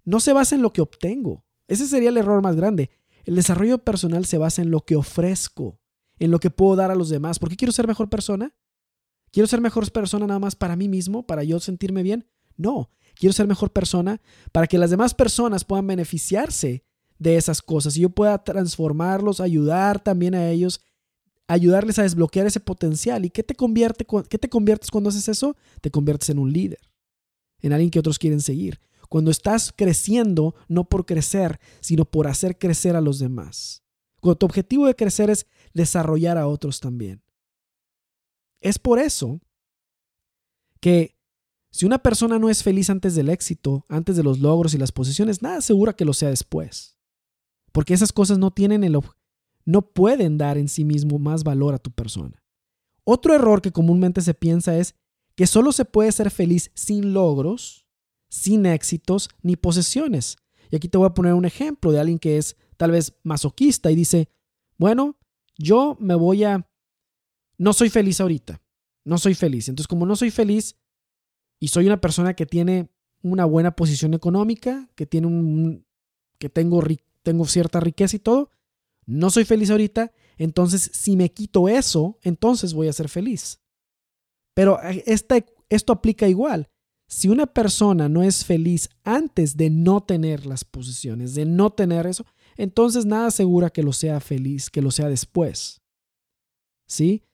no 0.05 0.19
se 0.19 0.33
basa 0.33 0.57
en 0.57 0.63
lo 0.63 0.73
que 0.73 0.81
obtengo. 0.81 1.45
Ese 1.69 1.87
sería 1.87 2.09
el 2.09 2.17
error 2.17 2.43
más 2.43 2.57
grande. 2.57 2.91
El 3.25 3.37
desarrollo 3.37 3.79
personal 3.79 4.25
se 4.25 4.39
basa 4.39 4.61
en 4.61 4.73
lo 4.73 4.81
que 4.81 4.97
ofrezco, 4.97 5.79
en 6.19 6.33
lo 6.33 6.41
que 6.41 6.51
puedo 6.51 6.75
dar 6.75 6.91
a 6.91 6.97
los 6.97 7.11
demás. 7.11 7.39
¿Por 7.39 7.49
qué 7.49 7.57
quiero 7.57 7.71
ser 7.71 7.87
mejor 7.87 8.11
persona? 8.11 8.57
¿Quiero 9.31 9.47
ser 9.47 9.61
mejor 9.61 9.89
persona 9.93 10.27
nada 10.27 10.41
más 10.41 10.57
para 10.57 10.75
mí 10.75 10.89
mismo, 10.89 11.29
para 11.29 11.45
yo 11.45 11.61
sentirme 11.61 12.03
bien? 12.03 12.29
No, 12.57 12.91
quiero 13.19 13.33
ser 13.33 13.47
mejor 13.47 13.73
persona 13.73 14.21
para 14.53 14.67
que 14.67 14.79
las 14.79 14.91
demás 14.91 15.15
personas 15.15 15.65
puedan 15.65 15.87
beneficiarse 15.87 16.85
de 17.19 17.37
esas 17.37 17.61
cosas 17.61 17.97
y 17.97 18.01
yo 18.01 18.11
pueda 18.11 18.43
transformarlos, 18.45 19.41
ayudar 19.41 20.01
también 20.01 20.35
a 20.35 20.49
ellos 20.49 20.81
ayudarles 21.49 21.99
a 21.99 22.03
desbloquear 22.03 22.47
ese 22.47 22.61
potencial. 22.61 23.25
¿Y 23.25 23.31
qué 23.31 23.43
te, 23.43 23.55
convierte, 23.55 24.07
qué 24.29 24.39
te 24.39 24.49
conviertes 24.49 24.91
cuando 24.91 25.11
haces 25.11 25.29
eso? 25.29 25.57
Te 25.81 25.91
conviertes 25.91 26.31
en 26.31 26.39
un 26.39 26.53
líder, 26.53 26.93
en 27.61 27.73
alguien 27.73 27.91
que 27.91 27.99
otros 27.99 28.19
quieren 28.19 28.41
seguir. 28.41 28.79
Cuando 29.09 29.31
estás 29.31 29.73
creciendo, 29.75 30.55
no 30.69 30.85
por 30.85 31.07
crecer, 31.07 31.59
sino 31.81 32.05
por 32.05 32.27
hacer 32.29 32.59
crecer 32.59 32.95
a 32.95 33.01
los 33.01 33.19
demás. 33.19 33.83
Cuando 34.21 34.39
tu 34.39 34.47
objetivo 34.47 34.87
de 34.87 34.95
crecer 34.95 35.31
es 35.31 35.47
desarrollar 35.73 36.37
a 36.37 36.47
otros 36.47 36.79
también. 36.81 37.23
Es 38.61 38.79
por 38.79 38.99
eso 38.99 39.41
que 40.81 41.17
si 41.71 41.87
una 41.87 41.99
persona 41.99 42.39
no 42.39 42.49
es 42.49 42.63
feliz 42.63 42.91
antes 42.91 43.15
del 43.15 43.29
éxito, 43.29 43.85
antes 43.89 44.17
de 44.17 44.23
los 44.23 44.39
logros 44.39 44.75
y 44.75 44.79
las 44.79 44.93
posiciones, 44.93 45.43
nada 45.43 45.59
asegura 45.59 45.95
que 45.95 46.05
lo 46.05 46.15
sea 46.15 46.31
después. 46.31 46.99
Porque 47.73 47.95
esas 47.95 48.13
cosas 48.13 48.39
no 48.39 48.51
tienen 48.51 48.85
el, 48.85 48.99
no 49.65 49.83
pueden 49.83 50.39
dar 50.39 50.57
en 50.57 50.69
sí 50.69 50.85
mismo 50.85 51.19
más 51.19 51.45
valor 51.45 51.75
a 51.75 51.79
tu 51.79 51.91
persona. 51.91 52.43
Otro 53.05 53.35
error 53.35 53.61
que 53.61 53.73
comúnmente 53.73 54.21
se 54.23 54.35
piensa 54.35 54.77
es 54.77 54.95
que 55.35 55.47
solo 55.47 55.73
se 55.73 55.85
puede 55.85 56.11
ser 56.11 56.31
feliz 56.31 56.71
sin 56.75 57.13
logros, 57.13 57.87
sin 58.29 58.67
éxitos 58.67 59.29
ni 59.43 59.57
posesiones. 59.57 60.37
Y 60.71 60.77
aquí 60.77 60.89
te 60.89 60.99
voy 60.99 61.07
a 61.07 61.15
poner 61.15 61.35
un 61.35 61.45
ejemplo 61.45 61.93
de 61.93 62.01
alguien 62.01 62.19
que 62.19 62.39
es 62.39 62.57
tal 62.77 62.91
vez 62.91 63.15
masoquista 63.23 63.91
y 63.91 63.97
dice, 63.97 64.29
bueno, 64.79 65.19
yo 65.57 65.97
me 66.01 66.15
voy 66.15 66.45
a... 66.45 66.67
No 67.59 67.73
soy 67.73 67.91
feliz 67.91 68.21
ahorita, 68.21 68.63
no 69.05 69.19
soy 69.19 69.35
feliz. 69.35 69.69
Entonces, 69.69 69.89
como 69.89 70.07
no 70.07 70.17
soy 70.17 70.31
feliz 70.31 70.77
y 71.61 71.69
soy 71.69 71.87
una 71.87 72.01
persona 72.01 72.35
que 72.35 72.47
tiene 72.47 72.91
una 73.23 73.45
buena 73.45 73.75
posición 73.75 74.15
económica, 74.15 74.89
que 74.95 75.07
tiene 75.07 75.27
un... 75.27 75.85
que 76.39 76.49
tengo, 76.49 76.83
tengo 77.23 77.45
cierta 77.47 77.81
riqueza 77.81 78.17
y 78.17 78.21
todo, 78.21 78.51
no 79.07 79.31
soy 79.31 79.45
feliz 79.45 79.71
ahorita, 79.71 80.13
entonces 80.37 80.91
si 80.93 81.17
me 81.17 81.33
quito 81.33 81.69
eso, 81.69 82.19
entonces 82.23 82.75
voy 82.75 82.89
a 82.89 82.93
ser 82.93 83.09
feliz. 83.09 83.61
Pero 84.55 84.83
eh, 84.83 85.05
esto 85.69 85.93
aplica 85.93 86.29
igual. 86.29 86.69
Si 87.09 87.29
una 87.29 87.47
persona 87.47 88.09
no 88.09 88.23
es 88.23 88.45
feliz 88.45 88.91
antes 89.03 89.57
de 89.57 89.71
no 89.71 90.03
tener 90.03 90.45
las 90.45 90.65
posiciones, 90.65 91.35
de 91.35 91.47
no 91.47 91.71
tener 91.71 92.07
eso, 92.07 92.27
entonces 92.57 93.07
nada 93.07 93.29
asegura 93.29 93.71
que 93.71 93.83
lo 93.83 93.95
sea 93.95 94.21
feliz, 94.21 94.69
que 94.69 94.83
lo 94.83 94.91
sea 94.91 95.09
después. 95.09 95.81
¿Sí? 96.87 97.25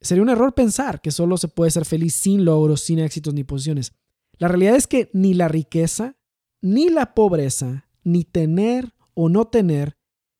Sería 0.00 0.22
un 0.22 0.30
error 0.30 0.54
pensar 0.54 1.00
que 1.00 1.10
solo 1.10 1.36
se 1.36 1.48
puede 1.48 1.70
ser 1.70 1.84
feliz 1.84 2.14
sin 2.14 2.44
logros, 2.44 2.80
sin 2.80 2.98
éxitos 2.98 3.34
ni 3.34 3.44
posiciones. 3.44 3.92
La 4.38 4.48
realidad 4.48 4.76
es 4.76 4.86
que 4.86 5.10
ni 5.12 5.34
la 5.34 5.48
riqueza, 5.48 6.16
ni 6.62 6.88
la 6.88 7.14
pobreza, 7.14 7.86
ni 8.02 8.24
tener 8.24 8.94
o 9.14 9.28
no 9.28 9.46
tener 9.48 9.98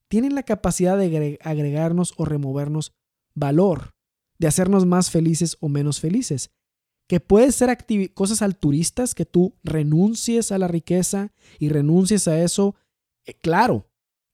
tienen 0.09 0.35
la 0.35 0.42
capacidad 0.42 0.99
de 0.99 1.38
agregarnos 1.42 2.14
o 2.16 2.25
removernos 2.25 2.92
valor, 3.35 3.94
de 4.38 4.49
hacernos 4.49 4.87
más 4.87 5.11
felices 5.11 5.57
o 5.61 5.68
menos 5.68 6.01
felices. 6.01 6.51
Que 7.07 7.20
puede 7.20 7.53
ser 7.53 7.77
cosas 8.14 8.42
alturistas, 8.42 9.14
que 9.14 9.27
tú 9.27 9.57
renuncies 9.62 10.53
a 10.53 10.59
la 10.59 10.68
riqueza 10.68 11.33
y 11.59 11.68
renuncies 11.68 12.27
a 12.27 12.40
eso. 12.42 12.75
Eh, 13.25 13.35
claro, 13.35 13.88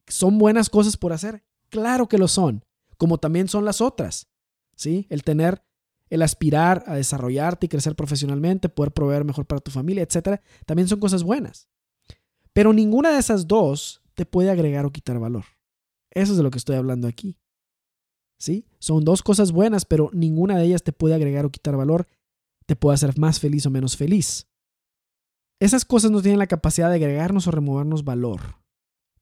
son 0.07 0.39
buenas 0.39 0.71
cosas 0.71 0.97
por 0.97 1.12
hacer. 1.12 1.45
Claro 1.69 2.09
que 2.09 2.19
lo 2.19 2.29
son, 2.29 2.65
como 2.97 3.19
también 3.19 3.49
son 3.49 3.65
las 3.65 3.81
otras. 3.81 4.29
¿Sí? 4.77 5.07
El 5.11 5.25
tener, 5.25 5.62
el 6.09 6.23
aspirar 6.23 6.85
a 6.87 6.95
desarrollarte 6.95 7.67
y 7.67 7.69
crecer 7.69 7.97
profesionalmente, 7.97 8.69
poder 8.69 8.93
proveer 8.93 9.25
mejor 9.25 9.47
para 9.47 9.61
tu 9.61 9.71
familia, 9.71 10.05
etcétera, 10.05 10.41
también 10.65 10.87
son 10.87 11.01
cosas 11.01 11.25
buenas. 11.25 11.69
Pero 12.53 12.73
ninguna 12.73 13.11
de 13.11 13.19
esas 13.19 13.49
dos 13.49 14.03
te 14.15 14.25
puede 14.25 14.51
agregar 14.51 14.87
o 14.87 14.93
quitar 14.93 15.19
valor. 15.19 15.45
Eso 16.11 16.33
es 16.33 16.39
de 16.39 16.45
lo 16.45 16.51
que 16.51 16.59
estoy 16.59 16.77
hablando 16.77 17.09
aquí. 17.09 17.37
¿Sí? 18.39 18.67
Son 18.79 19.05
dos 19.05 19.23
cosas 19.23 19.51
buenas, 19.51 19.85
pero 19.85 20.11
ninguna 20.12 20.57
de 20.57 20.65
ellas 20.65 20.83
te 20.83 20.93
puede 20.93 21.15
agregar 21.15 21.45
o 21.47 21.51
quitar 21.51 21.77
valor, 21.77 22.07
te 22.67 22.77
puede 22.77 22.95
hacer 22.95 23.19
más 23.19 23.41
feliz 23.41 23.67
o 23.67 23.71
menos 23.71 23.97
feliz. 23.97 24.47
esas 25.59 25.87
cosas 25.87 26.11
no 26.11 26.21
tienen 26.21 26.39
la 26.39 26.47
capacidad 26.47 26.91
de 26.91 26.97
agregarnos 26.97 27.47
o 27.47 27.51
removernos 27.51 28.05
valor. 28.05 28.57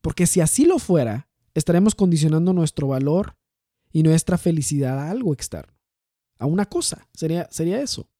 Porque 0.00 0.26
si 0.26 0.40
así 0.40 0.64
lo 0.64 0.78
fuera, 0.78 1.28
estaremos 1.54 1.94
condicionando 1.94 2.52
nuestro 2.52 2.88
valor 2.88 3.36
y 3.94 4.02
nuestra 4.02 4.36
felicidad 4.36 4.98
a 4.98 5.10
algo 5.10 5.32
externo, 5.32 5.72
a 6.38 6.46
una 6.46 6.66
cosa. 6.66 7.06
Sería, 7.14 7.46
sería 7.52 7.80
eso. 7.80 8.10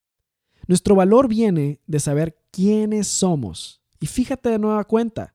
Nuestro 0.68 0.94
valor 0.94 1.26
viene 1.26 1.80
de 1.88 1.98
saber 1.98 2.40
quiénes 2.52 3.08
somos. 3.08 3.82
Y 3.98 4.06
fíjate 4.06 4.50
de 4.50 4.60
nueva 4.60 4.84
cuenta, 4.84 5.34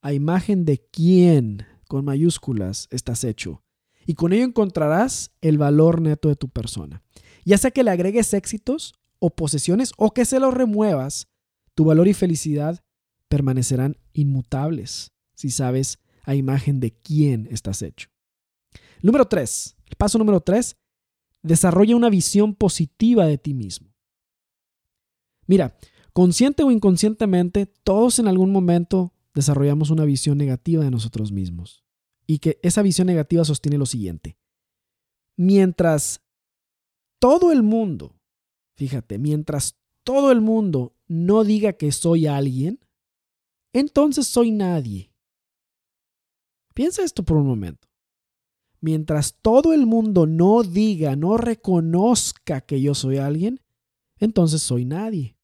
a 0.00 0.12
imagen 0.12 0.64
de 0.64 0.78
quién, 0.78 1.66
con 1.88 2.04
mayúsculas, 2.04 2.86
estás 2.92 3.24
hecho. 3.24 3.64
Y 4.06 4.14
con 4.14 4.32
ello 4.32 4.44
encontrarás 4.44 5.32
el 5.40 5.58
valor 5.58 6.00
neto 6.00 6.28
de 6.28 6.36
tu 6.36 6.48
persona. 6.48 7.02
Ya 7.44 7.58
sea 7.58 7.72
que 7.72 7.82
le 7.82 7.90
agregues 7.90 8.32
éxitos 8.32 8.94
o 9.18 9.30
posesiones 9.30 9.90
o 9.96 10.12
que 10.12 10.24
se 10.24 10.38
los 10.38 10.54
remuevas, 10.54 11.26
tu 11.74 11.84
valor 11.84 12.06
y 12.06 12.14
felicidad 12.14 12.84
permanecerán 13.28 13.96
inmutables 14.12 15.10
si 15.34 15.50
sabes 15.50 15.98
a 16.22 16.36
imagen 16.36 16.78
de 16.78 16.92
quién 16.92 17.48
estás 17.50 17.82
hecho. 17.82 18.13
Número 19.04 19.28
tres, 19.28 19.76
el 19.84 19.96
paso 19.96 20.16
número 20.16 20.40
tres, 20.40 20.78
desarrolla 21.42 21.94
una 21.94 22.08
visión 22.08 22.54
positiva 22.54 23.26
de 23.26 23.36
ti 23.36 23.52
mismo. 23.52 23.94
Mira, 25.46 25.76
consciente 26.14 26.62
o 26.62 26.70
inconscientemente, 26.70 27.66
todos 27.66 28.18
en 28.18 28.28
algún 28.28 28.50
momento 28.50 29.12
desarrollamos 29.34 29.90
una 29.90 30.06
visión 30.06 30.38
negativa 30.38 30.82
de 30.82 30.90
nosotros 30.90 31.32
mismos. 31.32 31.84
Y 32.26 32.38
que 32.38 32.58
esa 32.62 32.80
visión 32.80 33.06
negativa 33.06 33.44
sostiene 33.44 33.76
lo 33.76 33.84
siguiente. 33.84 34.38
Mientras 35.36 36.22
todo 37.18 37.52
el 37.52 37.62
mundo, 37.62 38.18
fíjate, 38.78 39.18
mientras 39.18 39.78
todo 40.02 40.32
el 40.32 40.40
mundo 40.40 40.96
no 41.08 41.44
diga 41.44 41.74
que 41.74 41.92
soy 41.92 42.26
alguien, 42.26 42.80
entonces 43.74 44.26
soy 44.26 44.50
nadie. 44.50 45.12
Piensa 46.72 47.02
esto 47.02 47.22
por 47.22 47.36
un 47.36 47.46
momento. 47.46 47.86
Mientras 48.84 49.38
todo 49.40 49.72
el 49.72 49.86
mundo 49.86 50.26
no 50.26 50.62
diga, 50.62 51.16
no 51.16 51.38
reconozca 51.38 52.60
que 52.60 52.82
yo 52.82 52.94
soy 52.94 53.16
alguien, 53.16 53.62
entonces 54.18 54.60
soy 54.60 54.84
nadie. 54.84 55.38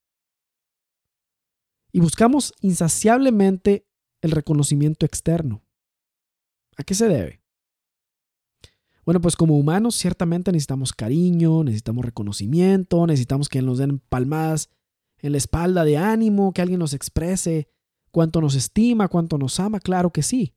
Y 1.90 2.00
buscamos 2.00 2.52
insaciablemente 2.60 3.86
el 4.20 4.32
reconocimiento 4.32 5.06
externo. 5.06 5.62
¿A 6.76 6.82
qué 6.82 6.94
se 6.94 7.08
debe? 7.08 7.42
Bueno, 9.06 9.22
pues 9.22 9.36
como 9.36 9.56
humanos 9.56 9.94
ciertamente 9.94 10.52
necesitamos 10.52 10.92
cariño, 10.92 11.64
necesitamos 11.64 12.04
reconocimiento, 12.04 13.06
necesitamos 13.06 13.48
que 13.48 13.62
nos 13.62 13.78
den 13.78 14.00
palmadas 14.00 14.68
en 15.16 15.32
la 15.32 15.38
espalda 15.38 15.84
de 15.84 15.96
ánimo, 15.96 16.52
que 16.52 16.60
alguien 16.60 16.80
nos 16.80 16.92
exprese 16.92 17.70
cuánto 18.10 18.42
nos 18.42 18.54
estima, 18.54 19.08
cuánto 19.08 19.38
nos 19.38 19.58
ama, 19.60 19.80
claro 19.80 20.10
que 20.10 20.22
sí. 20.22 20.54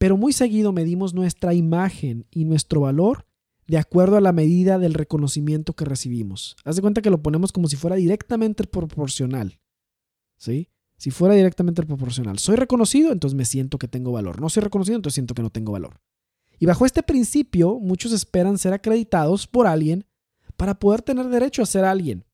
Pero 0.00 0.16
muy 0.16 0.32
seguido 0.32 0.72
medimos 0.72 1.12
nuestra 1.12 1.52
imagen 1.52 2.24
y 2.30 2.46
nuestro 2.46 2.80
valor 2.80 3.26
de 3.66 3.76
acuerdo 3.76 4.16
a 4.16 4.22
la 4.22 4.32
medida 4.32 4.78
del 4.78 4.94
reconocimiento 4.94 5.74
que 5.74 5.84
recibimos. 5.84 6.56
Haz 6.64 6.76
de 6.76 6.82
cuenta 6.82 7.02
que 7.02 7.10
lo 7.10 7.22
ponemos 7.22 7.52
como 7.52 7.68
si 7.68 7.76
fuera 7.76 7.96
directamente 7.96 8.64
proporcional. 8.64 9.60
¿Sí? 10.38 10.70
Si 10.96 11.10
fuera 11.10 11.34
directamente 11.34 11.82
proporcional. 11.82 12.38
Soy 12.38 12.56
reconocido, 12.56 13.12
entonces 13.12 13.36
me 13.36 13.44
siento 13.44 13.76
que 13.76 13.88
tengo 13.88 14.10
valor. 14.10 14.40
No 14.40 14.48
soy 14.48 14.62
reconocido, 14.62 14.96
entonces 14.96 15.16
siento 15.16 15.34
que 15.34 15.42
no 15.42 15.50
tengo 15.50 15.72
valor. 15.72 16.00
Y 16.58 16.64
bajo 16.64 16.86
este 16.86 17.02
principio, 17.02 17.78
muchos 17.78 18.12
esperan 18.12 18.56
ser 18.56 18.72
acreditados 18.72 19.46
por 19.46 19.66
alguien 19.66 20.06
para 20.56 20.78
poder 20.78 21.02
tener 21.02 21.28
derecho 21.28 21.62
a 21.62 21.66
ser 21.66 21.84
alguien. 21.84 22.24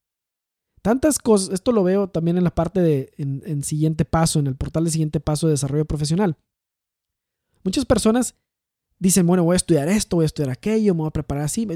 Tantas 0.83 1.19
cosas, 1.19 1.53
esto 1.53 1.73
lo 1.73 1.83
veo 1.83 2.07
también 2.07 2.39
en 2.39 2.45
la 2.45 2.55
parte 2.55 2.81
de, 2.81 3.11
en 3.17 3.65
siguiente 3.65 4.05
paso, 4.05 4.39
en 4.39 4.47
el 4.47 4.55
portal 4.55 4.85
de 4.85 4.93
siguiente 4.93 5.19
paso 5.19 5.49
de 5.49 5.55
desarrollo 5.55 5.85
profesional. 5.85 6.39
Muchas 7.64 7.85
personas 7.85 8.35
dicen, 8.99 9.27
bueno, 9.27 9.45
voy 9.45 9.55
a 9.55 9.57
estudiar 9.57 9.88
esto, 9.88 10.16
voy 10.16 10.25
a 10.25 10.27
estudiar 10.27 10.51
aquello, 10.51 10.95
me 10.95 11.01
voy 11.01 11.09
a 11.09 11.12
preparar 11.12 11.45
así. 11.45 11.66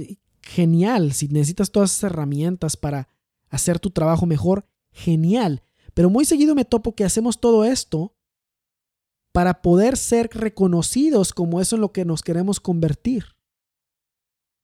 Genial, 0.42 1.12
si 1.12 1.28
necesitas 1.28 1.70
todas 1.70 1.90
esas 1.90 2.10
herramientas 2.10 2.76
para 2.76 3.08
hacer 3.48 3.78
tu 3.78 3.90
trabajo 3.90 4.26
mejor, 4.26 4.66
genial. 4.92 5.62
Pero 5.94 6.10
muy 6.10 6.24
seguido 6.24 6.54
me 6.54 6.64
topo 6.64 6.94
que 6.94 7.04
hacemos 7.04 7.40
todo 7.40 7.64
esto 7.64 8.14
para 9.32 9.62
poder 9.62 9.96
ser 9.96 10.30
reconocidos 10.32 11.32
como 11.32 11.60
eso 11.60 11.76
en 11.76 11.82
lo 11.82 11.92
que 11.92 12.04
nos 12.04 12.22
queremos 12.22 12.60
convertir. 12.60 13.36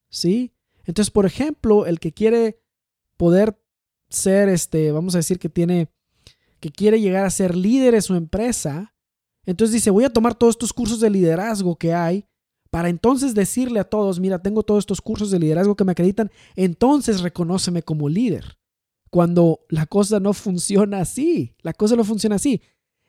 ¿Sí? 0.09 0.52
Entonces, 0.85 1.11
por 1.11 1.26
ejemplo, 1.26 1.87
el 1.87 2.00
que 2.00 2.12
quiere 2.12 2.61
poder 3.16 3.61
ser, 4.09 4.48
este, 4.48 4.92
vamos 4.92 5.14
a 5.14 5.18
decir 5.18 5.38
que 5.38 5.48
tiene, 5.48 5.90
que 6.61 6.70
quiere 6.70 7.00
llegar 7.00 7.24
a 7.24 7.31
ser 7.31 7.57
líder 7.57 7.94
en 7.94 8.02
su 8.02 8.14
empresa, 8.14 8.94
entonces 9.46 9.74
dice, 9.74 9.90
voy 9.90 10.04
a 10.04 10.12
tomar 10.12 10.35
todos 10.35 10.54
estos 10.54 10.72
cursos 10.72 11.00
de 11.00 11.09
liderazgo 11.09 11.76
que 11.76 11.94
hay 11.94 12.26
para 12.70 12.88
entonces 12.88 13.35
decirle 13.35 13.80
a 13.80 13.85
todos, 13.85 14.20
mira, 14.20 14.42
tengo 14.42 14.62
todos 14.62 14.80
estos 14.80 15.00
cursos 15.00 15.30
de 15.30 15.38
liderazgo 15.38 15.76
que 15.76 15.85
me 15.85 15.92
acreditan, 15.92 16.30
entonces 16.56 17.20
reconóceme 17.20 17.82
como 17.82 18.09
líder. 18.09 18.59
Cuando 19.09 19.61
la 19.70 19.87
cosa 19.87 20.20
no 20.20 20.32
funciona 20.32 21.00
así, 21.00 21.54
la 21.62 21.72
cosa 21.72 21.96
no 21.96 22.04
funciona 22.04 22.37
así. 22.37 22.61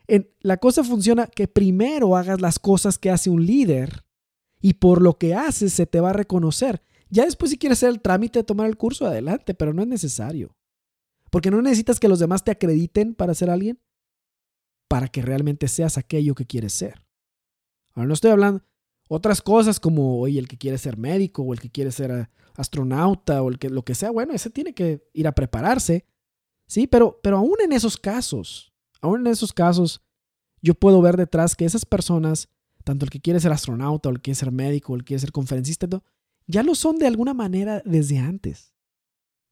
En, 0.08 0.30
la 0.40 0.58
cosa 0.58 0.84
funciona 0.84 1.28
que 1.28 1.48
primero 1.48 2.16
hagas 2.16 2.40
las 2.40 2.60
cosas 2.60 2.98
que 2.98 3.10
hace 3.10 3.30
un 3.30 3.46
líder 3.46 4.06
y 4.62 4.76
por 4.76 5.02
lo 5.02 5.18
que 5.18 5.36
haces 5.36 5.74
se 5.74 5.86
te 5.86 6.00
va 6.00 6.12
a 6.12 6.14
reconocer. 6.14 6.82
Ya 7.10 7.26
después 7.26 7.52
si 7.52 7.58
quieres 7.58 7.80
hacer 7.80 7.90
el 7.90 8.02
trámite 8.02 8.40
de 8.40 8.44
tomar 8.44 8.68
el 8.68 8.78
curso, 8.78 9.06
adelante, 9.06 9.54
pero 9.54 9.74
no 9.74 9.82
es 9.82 9.88
necesario. 9.88 10.56
Porque 11.32 11.52
no 11.52 11.62
necesitas 11.62 12.00
que 12.00 12.08
los 12.08 12.20
demás 12.20 12.44
te 12.44 12.52
acrediten 12.52 13.16
para 13.16 13.34
ser 13.34 13.50
alguien 13.50 13.80
para 14.88 15.08
que 15.08 15.22
realmente 15.22 15.68
seas 15.68 15.98
aquello 15.98 16.36
que 16.36 16.46
quieres 16.46 16.74
ser. 16.74 17.04
Ahora 17.94 18.08
no 18.08 18.14
estoy 18.14 18.32
hablando 18.32 18.64
otras 19.08 19.42
cosas 19.42 19.80
como 19.80 20.20
oye, 20.20 20.40
el 20.40 20.48
que 20.48 20.58
quiere 20.58 20.78
ser 20.78 20.98
médico 20.98 21.42
o 21.42 21.54
el 21.54 21.60
que 21.60 21.70
quiere 21.70 21.92
ser 21.92 22.12
eh, 22.12 22.30
astronauta 22.56 23.42
o 23.42 23.50
el 23.50 23.58
que 23.60 23.70
lo 23.70 23.84
que 23.84 23.96
sea, 23.96 24.12
bueno, 24.12 24.34
ese 24.34 24.50
tiene 24.50 24.74
que 24.74 25.08
ir 25.14 25.28
a 25.28 25.34
prepararse. 25.34 26.06
Sí, 26.68 26.88
pero 26.88 27.20
pero 27.24 27.38
aún 27.38 27.56
en 27.64 27.72
esos 27.72 27.98
casos, 27.98 28.74
aún 29.02 29.22
en 29.22 29.28
esos 29.28 29.54
casos 29.54 30.02
yo 30.62 30.74
puedo 30.74 31.02
ver 31.02 31.16
detrás 31.16 31.56
que 31.56 31.66
esas 31.66 31.86
personas, 31.86 32.50
tanto 32.84 33.06
el 33.06 33.12
que 33.12 33.22
quiere 33.22 33.40
ser 33.40 33.52
astronauta 33.52 34.10
o 34.10 34.12
el 34.12 34.18
que 34.18 34.24
quiere 34.24 34.40
ser 34.40 34.52
médico 34.52 34.94
o 34.94 34.96
el 34.96 35.04
que 35.04 35.10
quiere 35.10 35.22
ser 35.22 35.32
conferencista, 35.32 35.88
ya 36.46 36.64
lo 36.64 36.76
son 36.76 36.98
de 36.98 37.08
alguna 37.08 37.34
manera 37.34 37.82
desde 37.86 38.18
antes. 38.18 38.74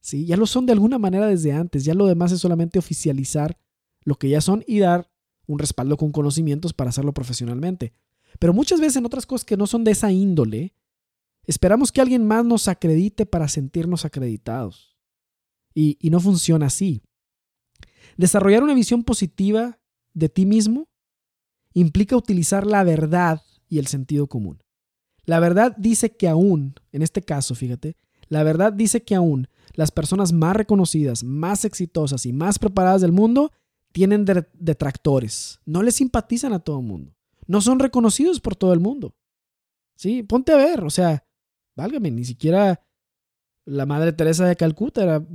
Sí, 0.01 0.25
ya 0.25 0.37
lo 0.37 0.45
son 0.45 0.65
de 0.65 0.73
alguna 0.73 0.99
manera 0.99 1.27
desde 1.27 1.51
antes, 1.51 1.83
ya 1.83 1.93
lo 1.93 2.05
demás 2.05 2.31
es 2.31 2.39
solamente 2.39 2.77
oficializar 2.77 3.57
lo 4.03 4.15
que 4.15 4.29
ya 4.29 4.41
son 4.41 4.63
y 4.67 4.79
dar 4.79 5.09
un 5.47 5.59
respaldo 5.59 5.97
con 5.97 6.11
conocimientos 6.11 6.73
para 6.73 6.89
hacerlo 6.89 7.13
profesionalmente. 7.13 7.93
Pero 8.39 8.53
muchas 8.53 8.79
veces 8.79 8.97
en 8.97 9.05
otras 9.05 9.25
cosas 9.25 9.45
que 9.45 9.57
no 9.57 9.67
son 9.67 9.83
de 9.83 9.91
esa 9.91 10.11
índole, 10.11 10.73
esperamos 11.45 11.91
que 11.91 12.01
alguien 12.01 12.25
más 12.25 12.45
nos 12.45 12.67
acredite 12.67 13.25
para 13.25 13.47
sentirnos 13.47 14.05
acreditados. 14.05 14.97
Y, 15.73 15.97
y 15.99 16.09
no 16.09 16.19
funciona 16.19 16.67
así. 16.67 17.01
Desarrollar 18.17 18.63
una 18.63 18.73
visión 18.73 19.03
positiva 19.03 19.79
de 20.13 20.29
ti 20.29 20.45
mismo 20.45 20.87
implica 21.73 22.15
utilizar 22.15 22.65
la 22.65 22.83
verdad 22.83 23.41
y 23.67 23.79
el 23.79 23.87
sentido 23.87 24.27
común. 24.27 24.63
La 25.25 25.39
verdad 25.39 25.75
dice 25.77 26.15
que 26.15 26.27
aún, 26.27 26.75
en 26.91 27.01
este 27.01 27.21
caso, 27.21 27.55
fíjate, 27.55 27.97
la 28.27 28.43
verdad 28.43 28.73
dice 28.73 29.03
que 29.03 29.15
aún 29.15 29.47
las 29.73 29.91
personas 29.91 30.31
más 30.31 30.55
reconocidas, 30.55 31.23
más 31.23 31.65
exitosas 31.65 32.25
y 32.25 32.33
más 32.33 32.59
preparadas 32.59 33.01
del 33.01 33.11
mundo 33.11 33.51
tienen 33.95 34.25
detractores, 34.25 35.61
no 35.63 35.81
les 35.81 35.95
simpatizan 35.95 36.51
a 36.51 36.59
todo 36.59 36.79
el 36.81 36.85
mundo, 36.85 37.15
no 37.47 37.61
son 37.61 37.79
reconocidos 37.79 38.41
por 38.41 38.53
todo 38.53 38.73
el 38.73 38.81
mundo. 38.81 39.15
Sí, 39.95 40.21
ponte 40.21 40.51
a 40.51 40.57
ver, 40.57 40.83
o 40.83 40.89
sea, 40.89 41.25
válgame, 41.77 42.11
ni 42.11 42.25
siquiera 42.25 42.85
la 43.63 43.85
Madre 43.85 44.11
Teresa 44.11 44.45
de 44.47 44.57
Calcuta 44.57 45.01
era 45.01 45.25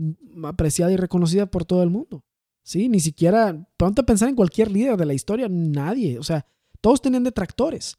apreciada 0.44 0.92
y 0.92 0.98
reconocida 0.98 1.46
por 1.46 1.64
todo 1.64 1.82
el 1.82 1.88
mundo. 1.88 2.22
Sí, 2.62 2.90
ni 2.90 3.00
siquiera, 3.00 3.66
ponte 3.78 4.02
a 4.02 4.04
pensar 4.04 4.28
en 4.28 4.36
cualquier 4.36 4.70
líder 4.70 4.98
de 4.98 5.06
la 5.06 5.14
historia, 5.14 5.48
nadie, 5.48 6.18
o 6.18 6.22
sea, 6.22 6.44
todos 6.82 7.00
tenían 7.00 7.24
detractores. 7.24 7.96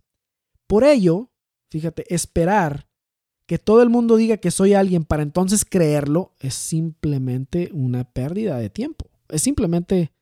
Por 0.68 0.84
ello, 0.84 1.32
fíjate, 1.72 2.06
esperar 2.14 2.88
que 3.48 3.58
todo 3.58 3.82
el 3.82 3.90
mundo 3.90 4.16
diga 4.16 4.38
que 4.38 4.52
soy 4.52 4.76
alguien 4.76 5.06
para 5.06 5.24
entonces 5.24 5.66
creerlo 5.66 6.36
es 6.40 6.54
simplemente 6.54 7.72
una 7.74 8.04
pérdida 8.04 8.60
de 8.60 8.70
tiempo. 8.70 9.10
Es 9.28 9.42
simplemente 9.42 10.14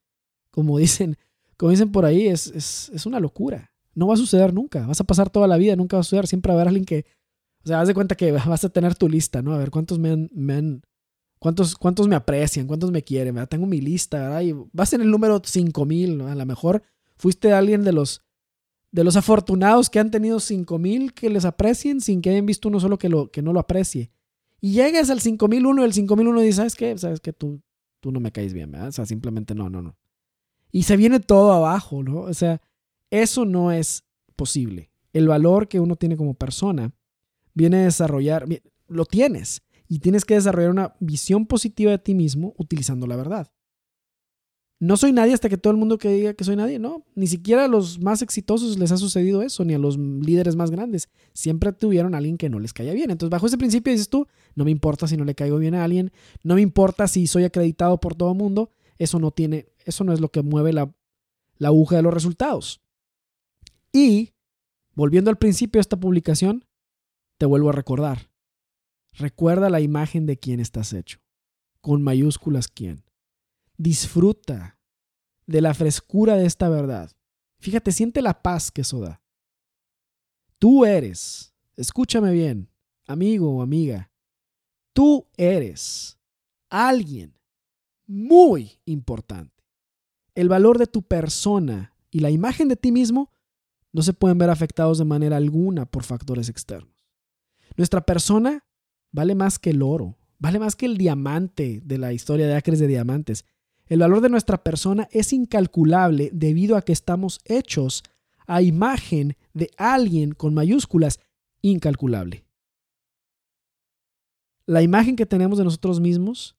como 0.59 0.77
dicen, 0.77 1.17
como 1.55 1.71
dicen 1.71 1.91
por 1.91 2.05
ahí, 2.05 2.27
es, 2.27 2.47
es, 2.47 3.05
una 3.05 3.19
locura. 3.19 3.71
No 3.95 4.07
va 4.07 4.13
a 4.13 4.17
suceder 4.17 4.53
nunca. 4.53 4.85
Vas 4.85 4.99
a 4.99 5.05
pasar 5.05 5.29
toda 5.29 5.47
la 5.47 5.57
vida, 5.57 5.75
nunca 5.77 5.95
va 5.95 6.01
a 6.01 6.03
suceder. 6.03 6.27
Siempre 6.27 6.51
va 6.51 6.59
a 6.59 6.61
haber 6.61 6.67
alguien 6.67 6.85
que, 6.85 7.05
o 7.63 7.67
sea, 7.67 7.81
haz 7.81 7.87
de 7.87 7.93
cuenta 7.93 8.15
que 8.15 8.31
vas 8.47 8.63
a 8.63 8.69
tener 8.69 8.95
tu 8.95 9.07
lista, 9.07 9.41
¿no? 9.41 9.53
A 9.53 9.57
ver 9.57 9.71
cuántos 9.71 9.99
me 9.99 10.11
han, 10.11 10.29
me 10.33 10.81
cuántos, 11.39 11.75
cuántos 11.75 12.07
me 12.07 12.15
aprecian, 12.15 12.67
cuántos 12.67 12.91
me 12.91 13.03
quieren, 13.03 13.35
¿verdad? 13.35 13.49
Tengo 13.49 13.65
mi 13.65 13.79
lista, 13.79 14.19
¿verdad? 14.19 14.41
Y 14.41 14.53
vas 14.73 14.93
en 14.93 15.01
el 15.01 15.09
número 15.09 15.41
5000, 15.43 16.21
A 16.21 16.35
lo 16.35 16.45
mejor 16.45 16.83
fuiste 17.15 17.53
alguien 17.53 17.83
de 17.83 17.93
los, 17.93 18.21
de 18.91 19.03
los 19.05 19.15
afortunados 19.15 19.89
que 19.89 19.99
han 19.99 20.11
tenido 20.11 20.39
5000 20.39 21.13
que 21.13 21.29
les 21.29 21.45
aprecien 21.45 22.01
sin 22.01 22.21
que 22.21 22.31
hayan 22.31 22.45
visto 22.45 22.67
uno 22.67 22.79
solo 22.79 22.97
que, 22.97 23.09
lo, 23.09 23.31
que 23.31 23.41
no 23.41 23.53
lo 23.53 23.59
aprecie. 23.59 24.11
Y 24.61 24.73
llegas 24.73 25.09
al 25.09 25.21
5001 25.21 25.81
y 25.81 25.85
el 25.85 25.93
5001 25.93 26.41
dice, 26.41 26.53
¿sabes 26.57 26.75
qué? 26.75 26.97
¿Sabes 26.97 27.21
qué? 27.21 27.31
Tú, 27.31 27.61
tú 28.01 28.11
no 28.11 28.19
me 28.19 28.31
caes 28.31 28.53
bien, 28.53 28.71
¿verdad? 28.71 28.89
O 28.89 28.91
sea, 28.91 29.05
simplemente 29.05 29.55
no, 29.55 29.69
no, 29.69 29.81
no. 29.81 29.97
Y 30.71 30.83
se 30.83 30.97
viene 30.97 31.19
todo 31.19 31.51
abajo, 31.53 32.03
¿no? 32.03 32.21
O 32.21 32.33
sea, 32.33 32.61
eso 33.09 33.45
no 33.45 33.71
es 33.71 34.03
posible. 34.35 34.91
El 35.13 35.27
valor 35.27 35.67
que 35.67 35.79
uno 35.79 35.95
tiene 35.95 36.17
como 36.17 36.33
persona 36.33 36.93
viene 37.53 37.77
a 37.77 37.83
desarrollar, 37.83 38.45
lo 38.87 39.05
tienes, 39.05 39.63
y 39.89 39.99
tienes 39.99 40.23
que 40.23 40.35
desarrollar 40.35 40.69
una 40.69 40.95
visión 40.99 41.47
positiva 41.47 41.91
de 41.91 41.97
ti 41.97 42.13
mismo 42.13 42.53
utilizando 42.57 43.07
la 43.07 43.15
verdad. 43.15 43.51
No 44.81 44.95
soy 44.95 45.11
nadie 45.11 45.33
hasta 45.33 45.49
que 45.49 45.57
todo 45.57 45.71
el 45.71 45.77
mundo 45.77 45.97
que 45.97 46.09
diga 46.09 46.33
que 46.35 46.45
soy 46.45 46.55
nadie, 46.55 46.79
no. 46.79 47.03
Ni 47.13 47.27
siquiera 47.27 47.65
a 47.65 47.67
los 47.67 47.99
más 47.99 48.21
exitosos 48.21 48.77
les 48.77 48.93
ha 48.93 48.97
sucedido 48.97 49.41
eso, 49.41 49.65
ni 49.65 49.73
a 49.73 49.79
los 49.79 49.97
líderes 49.97 50.55
más 50.55 50.71
grandes. 50.71 51.09
Siempre 51.33 51.73
tuvieron 51.73 52.15
a 52.15 52.19
alguien 52.19 52.37
que 52.37 52.49
no 52.49 52.59
les 52.59 52.71
caía 52.71 52.93
bien. 52.93 53.11
Entonces, 53.11 53.31
bajo 53.31 53.47
ese 53.47 53.57
principio 53.57 53.91
dices 53.91 54.09
tú, 54.09 54.27
no 54.55 54.63
me 54.63 54.71
importa 54.71 55.05
si 55.05 55.17
no 55.17 55.25
le 55.25 55.35
caigo 55.35 55.57
bien 55.57 55.75
a 55.75 55.83
alguien, 55.83 56.11
no 56.43 56.55
me 56.55 56.61
importa 56.61 57.09
si 57.09 57.27
soy 57.27 57.43
acreditado 57.43 57.99
por 57.99 58.15
todo 58.15 58.31
el 58.31 58.37
mundo, 58.37 58.71
eso 58.99 59.19
no 59.19 59.31
tiene, 59.31 59.68
eso 59.89 60.03
no 60.03 60.13
es 60.13 60.19
lo 60.19 60.29
que 60.29 60.41
mueve 60.41 60.73
la, 60.73 60.93
la 61.57 61.67
aguja 61.67 61.97
de 61.97 62.01
los 62.01 62.13
resultados. 62.13 62.81
Y, 63.91 64.33
volviendo 64.93 65.29
al 65.29 65.37
principio 65.37 65.79
de 65.79 65.81
esta 65.81 65.99
publicación, 65.99 66.65
te 67.37 67.45
vuelvo 67.45 67.69
a 67.69 67.73
recordar. 67.73 68.31
Recuerda 69.13 69.69
la 69.69 69.81
imagen 69.81 70.25
de 70.25 70.37
quién 70.37 70.59
estás 70.59 70.93
hecho. 70.93 71.19
Con 71.81 72.01
mayúsculas 72.01 72.67
quién. 72.67 73.03
Disfruta 73.77 74.79
de 75.45 75.61
la 75.61 75.73
frescura 75.73 76.35
de 76.35 76.45
esta 76.45 76.69
verdad. 76.69 77.11
Fíjate, 77.59 77.91
siente 77.91 78.21
la 78.21 78.41
paz 78.41 78.71
que 78.71 78.81
eso 78.81 78.99
da. 78.99 79.21
Tú 80.59 80.85
eres, 80.85 81.53
escúchame 81.75 82.31
bien, 82.31 82.69
amigo 83.07 83.49
o 83.55 83.61
amiga, 83.61 84.11
tú 84.93 85.27
eres 85.37 86.19
alguien 86.69 87.33
muy 88.05 88.79
importante. 88.85 89.58
El 90.35 90.49
valor 90.49 90.77
de 90.77 90.87
tu 90.87 91.03
persona 91.03 91.93
y 92.11 92.19
la 92.19 92.29
imagen 92.29 92.67
de 92.67 92.75
ti 92.75 92.91
mismo 92.91 93.31
no 93.91 94.01
se 94.01 94.13
pueden 94.13 94.37
ver 94.37 94.49
afectados 94.49 94.97
de 94.97 95.05
manera 95.05 95.37
alguna 95.37 95.85
por 95.85 96.03
factores 96.03 96.49
externos. 96.49 96.93
Nuestra 97.75 98.01
persona 98.01 98.65
vale 99.11 99.35
más 99.35 99.59
que 99.59 99.71
el 99.71 99.81
oro, 99.81 100.17
vale 100.37 100.59
más 100.59 100.75
que 100.75 100.85
el 100.85 100.97
diamante 100.97 101.81
de 101.83 101.97
la 101.97 102.13
historia 102.13 102.47
de 102.47 102.55
acres 102.55 102.79
de 102.79 102.87
diamantes. 102.87 103.45
El 103.87 103.99
valor 103.99 104.21
de 104.21 104.29
nuestra 104.29 104.63
persona 104.63 105.07
es 105.11 105.33
incalculable 105.33 106.29
debido 106.33 106.77
a 106.77 106.81
que 106.81 106.93
estamos 106.93 107.39
hechos 107.45 108.03
a 108.45 108.61
imagen 108.61 109.35
de 109.53 109.69
alguien 109.77 110.33
con 110.33 110.53
mayúsculas 110.53 111.19
incalculable. 111.61 112.45
La 114.65 114.83
imagen 114.83 115.15
que 115.15 115.25
tenemos 115.25 115.57
de 115.57 115.63
nosotros 115.63 115.99
mismos, 115.99 116.55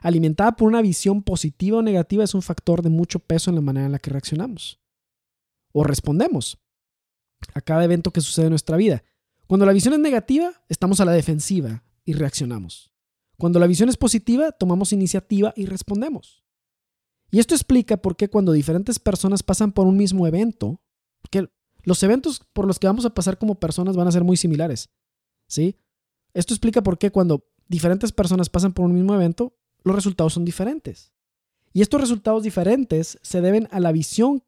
alimentada 0.00 0.56
por 0.56 0.68
una 0.68 0.82
visión 0.82 1.22
positiva 1.22 1.78
o 1.78 1.82
negativa, 1.82 2.24
es 2.24 2.34
un 2.34 2.42
factor 2.42 2.82
de 2.82 2.90
mucho 2.90 3.18
peso 3.18 3.50
en 3.50 3.56
la 3.56 3.62
manera 3.62 3.86
en 3.86 3.92
la 3.92 3.98
que 3.98 4.10
reaccionamos 4.10 4.80
o 5.72 5.84
respondemos 5.84 6.58
a 7.54 7.60
cada 7.60 7.84
evento 7.84 8.12
que 8.12 8.20
sucede 8.20 8.46
en 8.46 8.50
nuestra 8.50 8.76
vida. 8.76 9.02
Cuando 9.46 9.66
la 9.66 9.72
visión 9.72 9.94
es 9.94 10.00
negativa, 10.00 10.52
estamos 10.68 11.00
a 11.00 11.04
la 11.04 11.12
defensiva 11.12 11.84
y 12.04 12.14
reaccionamos. 12.14 12.92
Cuando 13.36 13.58
la 13.58 13.66
visión 13.66 13.88
es 13.88 13.96
positiva, 13.96 14.52
tomamos 14.52 14.92
iniciativa 14.92 15.52
y 15.56 15.66
respondemos. 15.66 16.44
Y 17.30 17.38
esto 17.38 17.54
explica 17.54 17.96
por 17.98 18.16
qué 18.16 18.28
cuando 18.28 18.52
diferentes 18.52 18.98
personas 18.98 19.42
pasan 19.42 19.72
por 19.72 19.86
un 19.86 19.96
mismo 19.96 20.26
evento, 20.26 20.82
que 21.30 21.48
los 21.84 22.02
eventos 22.02 22.42
por 22.52 22.66
los 22.66 22.78
que 22.78 22.86
vamos 22.86 23.04
a 23.04 23.14
pasar 23.14 23.38
como 23.38 23.60
personas 23.60 23.96
van 23.96 24.08
a 24.08 24.12
ser 24.12 24.24
muy 24.24 24.36
similares. 24.36 24.90
¿Sí? 25.46 25.76
Esto 26.34 26.54
explica 26.54 26.82
por 26.82 26.98
qué 26.98 27.10
cuando 27.10 27.46
diferentes 27.68 28.12
personas 28.12 28.48
pasan 28.48 28.72
por 28.72 28.84
un 28.86 28.94
mismo 28.94 29.14
evento, 29.14 29.57
los 29.88 29.96
resultados 29.96 30.34
son 30.34 30.44
diferentes. 30.44 31.12
Y 31.72 31.82
estos 31.82 32.00
resultados 32.00 32.42
diferentes 32.42 33.18
se 33.22 33.40
deben 33.40 33.68
a 33.70 33.80
la 33.80 33.92
visión 33.92 34.44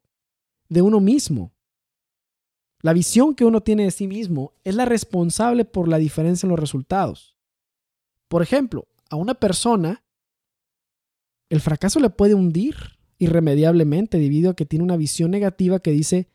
de 0.69 0.81
uno 0.81 0.99
mismo. 0.99 1.53
La 2.81 2.93
visión 2.93 3.35
que 3.35 3.45
uno 3.45 3.61
tiene 3.61 3.83
de 3.83 3.91
sí 3.91 4.07
mismo 4.07 4.53
es 4.63 4.75
la 4.75 4.85
responsable 4.85 5.65
por 5.65 5.87
la 5.87 5.97
diferencia 5.97 6.47
en 6.47 6.51
los 6.51 6.59
resultados. 6.59 7.35
Por 8.27 8.41
ejemplo, 8.41 8.87
a 9.09 9.17
una 9.17 9.35
persona 9.35 10.03
el 11.51 11.59
fracaso 11.59 11.99
le 11.99 12.09
puede 12.09 12.33
hundir 12.33 12.75
irremediablemente 13.19 14.17
debido 14.17 14.51
a 14.51 14.55
que 14.55 14.65
tiene 14.65 14.85
una 14.85 14.95
visión 14.95 15.31
negativa 15.31 15.81
que 15.81 15.91
dice, 15.91 16.29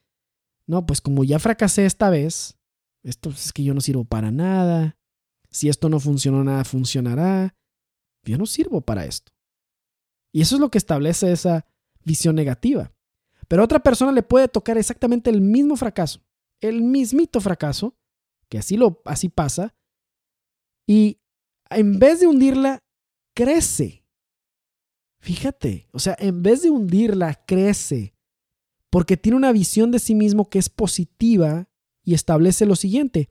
no, 0.66 0.85
pues 0.85 1.01
como 1.01 1.25
ya 1.25 1.38
fracasé 1.38 1.87
esta 1.87 2.11
vez, 2.11 2.59
esto 3.03 3.31
es 3.31 3.53
que 3.55 3.64
yo 3.64 3.73
no 3.73 3.81
sirvo 3.81 4.05
para 4.05 4.31
nada, 4.31 4.99
si 5.51 5.71
esto 5.71 5.88
no 5.88 6.01
funcionó, 6.01 6.45
nada 6.45 6.64
funcionará, 6.64 7.55
yo 8.33 8.39
no 8.39 8.47
sirvo 8.47 8.81
para 8.81 9.05
esto. 9.05 9.33
Y 10.33 10.41
eso 10.43 10.57
es 10.57 10.61
lo 10.61 10.71
que 10.71 10.79
establece 10.79 11.33
esa 11.33 11.67
visión 12.05 12.35
negativa. 12.35 12.93
Pero 13.49 13.62
a 13.62 13.65
otra 13.65 13.81
persona 13.81 14.12
le 14.12 14.23
puede 14.23 14.49
tocar 14.49 14.77
exactamente 14.77 15.31
el 15.31 15.41
mismo 15.41 15.77
fracaso, 15.77 16.21
el 16.61 16.83
mismito 16.83 17.41
fracaso, 17.41 17.97
que 18.49 18.59
así, 18.59 18.77
lo, 18.77 19.03
así 19.05 19.29
pasa, 19.29 19.75
y 20.87 21.21
en 21.71 21.99
vez 21.99 22.21
de 22.21 22.27
hundirla, 22.27 22.85
crece 23.35 24.07
Fíjate, 25.27 25.89
o 25.91 25.99
sea, 25.99 26.17
en 26.21 26.41
vez 26.43 26.62
de 26.62 26.71
hundirla, 26.71 27.35
crece, 27.47 28.15
porque 28.91 29.17
tiene 29.17 29.37
una 29.37 29.51
visión 29.51 29.91
de 29.91 29.99
sí 29.99 30.15
mismo 30.15 30.49
que 30.49 30.61
es 30.61 30.69
positiva 30.69 31.69
y 32.05 32.15
establece 32.15 32.65
lo 32.65 32.77
siguiente. 32.77 33.31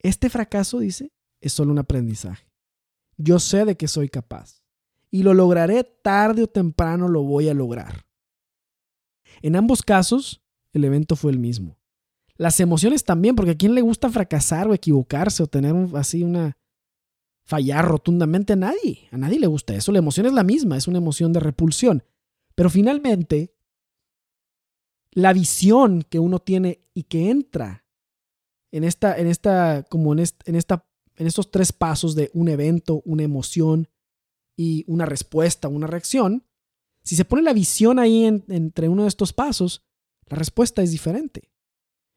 Este 0.00 0.28
fracaso, 0.28 0.80
dice, 0.80 1.12
es 1.40 1.52
solo 1.52 1.70
un 1.70 1.78
aprendizaje. 1.78 2.51
Yo 3.16 3.38
sé 3.38 3.64
de 3.64 3.76
que 3.76 3.88
soy 3.88 4.08
capaz 4.08 4.62
y 5.10 5.22
lo 5.22 5.34
lograré 5.34 5.84
tarde 5.84 6.42
o 6.42 6.46
temprano, 6.46 7.08
lo 7.08 7.22
voy 7.22 7.48
a 7.48 7.54
lograr. 7.54 8.06
En 9.42 9.56
ambos 9.56 9.82
casos, 9.82 10.42
el 10.72 10.84
evento 10.84 11.16
fue 11.16 11.32
el 11.32 11.38
mismo. 11.38 11.78
Las 12.36 12.58
emociones 12.60 13.04
también, 13.04 13.36
porque 13.36 13.52
a 13.52 13.56
quién 13.56 13.74
le 13.74 13.82
gusta 13.82 14.10
fracasar 14.10 14.68
o 14.68 14.74
equivocarse 14.74 15.42
o 15.42 15.46
tener 15.46 15.74
así 15.94 16.22
una, 16.22 16.56
fallar 17.44 17.86
rotundamente 17.86 18.54
a 18.54 18.56
nadie. 18.56 19.08
A 19.10 19.18
nadie 19.18 19.38
le 19.38 19.46
gusta 19.46 19.74
eso. 19.74 19.92
La 19.92 19.98
emoción 19.98 20.26
es 20.26 20.32
la 20.32 20.44
misma, 20.44 20.76
es 20.76 20.88
una 20.88 20.98
emoción 20.98 21.32
de 21.32 21.40
repulsión. 21.40 22.02
Pero 22.54 22.70
finalmente, 22.70 23.54
la 25.12 25.32
visión 25.32 26.02
que 26.02 26.18
uno 26.18 26.38
tiene 26.38 26.80
y 26.94 27.04
que 27.04 27.30
entra 27.30 27.84
en 28.70 28.84
esta, 28.84 29.18
en 29.18 29.26
esta, 29.26 29.84
como 29.88 30.12
en, 30.14 30.20
esta, 30.20 30.86
en 31.16 31.26
estos 31.26 31.50
tres 31.50 31.72
pasos 31.72 32.14
de 32.14 32.30
un 32.34 32.48
evento, 32.48 33.02
una 33.04 33.22
emoción 33.22 33.88
y 34.56 34.84
una 34.86 35.06
respuesta, 35.06 35.68
una 35.68 35.86
reacción, 35.86 36.44
si 37.02 37.16
se 37.16 37.24
pone 37.24 37.42
la 37.42 37.52
visión 37.52 37.98
ahí 37.98 38.24
entre 38.24 38.88
uno 38.88 39.02
de 39.02 39.08
estos 39.08 39.32
pasos, 39.32 39.84
la 40.26 40.36
respuesta 40.36 40.82
es 40.82 40.90
diferente. 40.90 41.50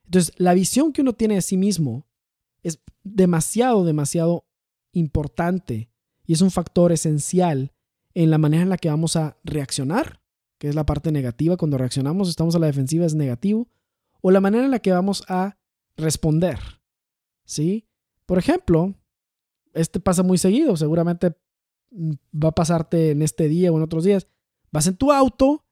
Entonces, 0.05 0.34
la 0.38 0.53
visión 0.53 0.93
que 0.93 1.01
uno 1.01 1.13
tiene 1.13 1.36
de 1.36 1.41
sí 1.41 1.58
mismo 1.58 2.08
es 2.62 2.79
demasiado, 3.03 3.84
demasiado 3.84 4.45
importante 4.91 5.89
y 6.25 6.34
es 6.34 6.41
un 6.41 6.51
factor 6.51 6.91
esencial 6.91 7.73
en 8.13 8.29
la 8.29 8.38
manera 8.38 8.63
en 8.63 8.69
la 8.69 8.77
que 8.77 8.89
vamos 8.89 9.15
a 9.15 9.38
reaccionar, 9.43 10.21
que 10.60 10.69
es 10.69 10.75
la 10.75 10.86
parte 10.86 11.12
negativa. 11.12 11.58
Cuando 11.58 11.77
reaccionamos, 11.77 12.29
estamos 12.29 12.55
a 12.55 12.60
la 12.60 12.67
defensiva, 12.67 13.05
es 13.05 13.15
negativo. 13.15 13.67
O 14.21 14.31
la 14.31 14.41
manera 14.41 14.65
en 14.65 14.71
la 14.71 14.79
que 14.79 14.91
vamos 14.91 15.23
a 15.27 15.58
responder. 15.97 16.60
¿Sí? 17.43 17.88
Por 18.25 18.38
ejemplo, 18.38 18.95
este 19.73 19.99
pasa 19.99 20.23
muy 20.23 20.38
seguido, 20.38 20.75
seguramente 20.77 21.35
mm, 21.91 22.11
va 22.43 22.49
a 22.49 22.55
pasarte 22.55 23.11
en 23.11 23.21
este 23.21 23.47
día 23.47 23.71
o 23.71 23.77
en 23.77 23.83
otros 23.83 24.03
días. 24.03 24.27
Vas 24.71 24.88
en 24.88 24.97
tu 24.97 25.11
auto 25.11 25.65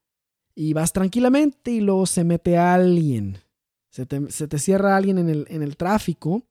y 0.54 0.72
vas 0.72 0.92
tranquilamente 0.92 1.72
y 1.72 1.80
luego 1.80 2.06
se 2.06 2.24
mete 2.24 2.56
alguien. 2.56 3.38
Se 3.90 4.06
te, 4.06 4.58
cierra 4.58 4.96
alguien 4.96 5.18
en 5.18 5.28
el, 5.28 5.46
en 5.48 5.62
el 5.62 5.76
tráfico 5.76 6.48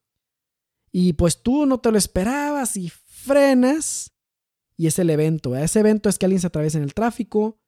y 0.96 1.14
pues 1.14 1.42
tú 1.42 1.66
no 1.66 1.80
te 1.80 1.92
lo 1.92 1.98
esperabas 1.98 2.78
y 2.78 2.90
frenas. 2.90 4.14
Y 4.78 4.88
es 4.88 5.00
el 5.00 5.10
evento. 5.10 5.56
Ese 5.56 5.80
evento 5.80 6.08
es 6.08 6.20
que 6.20 6.28
alguien 6.28 6.40
se 6.40 6.48
atraviesa 6.48 6.78
en 6.78 6.84
el 6.84 6.94
tráfico. 6.94 7.60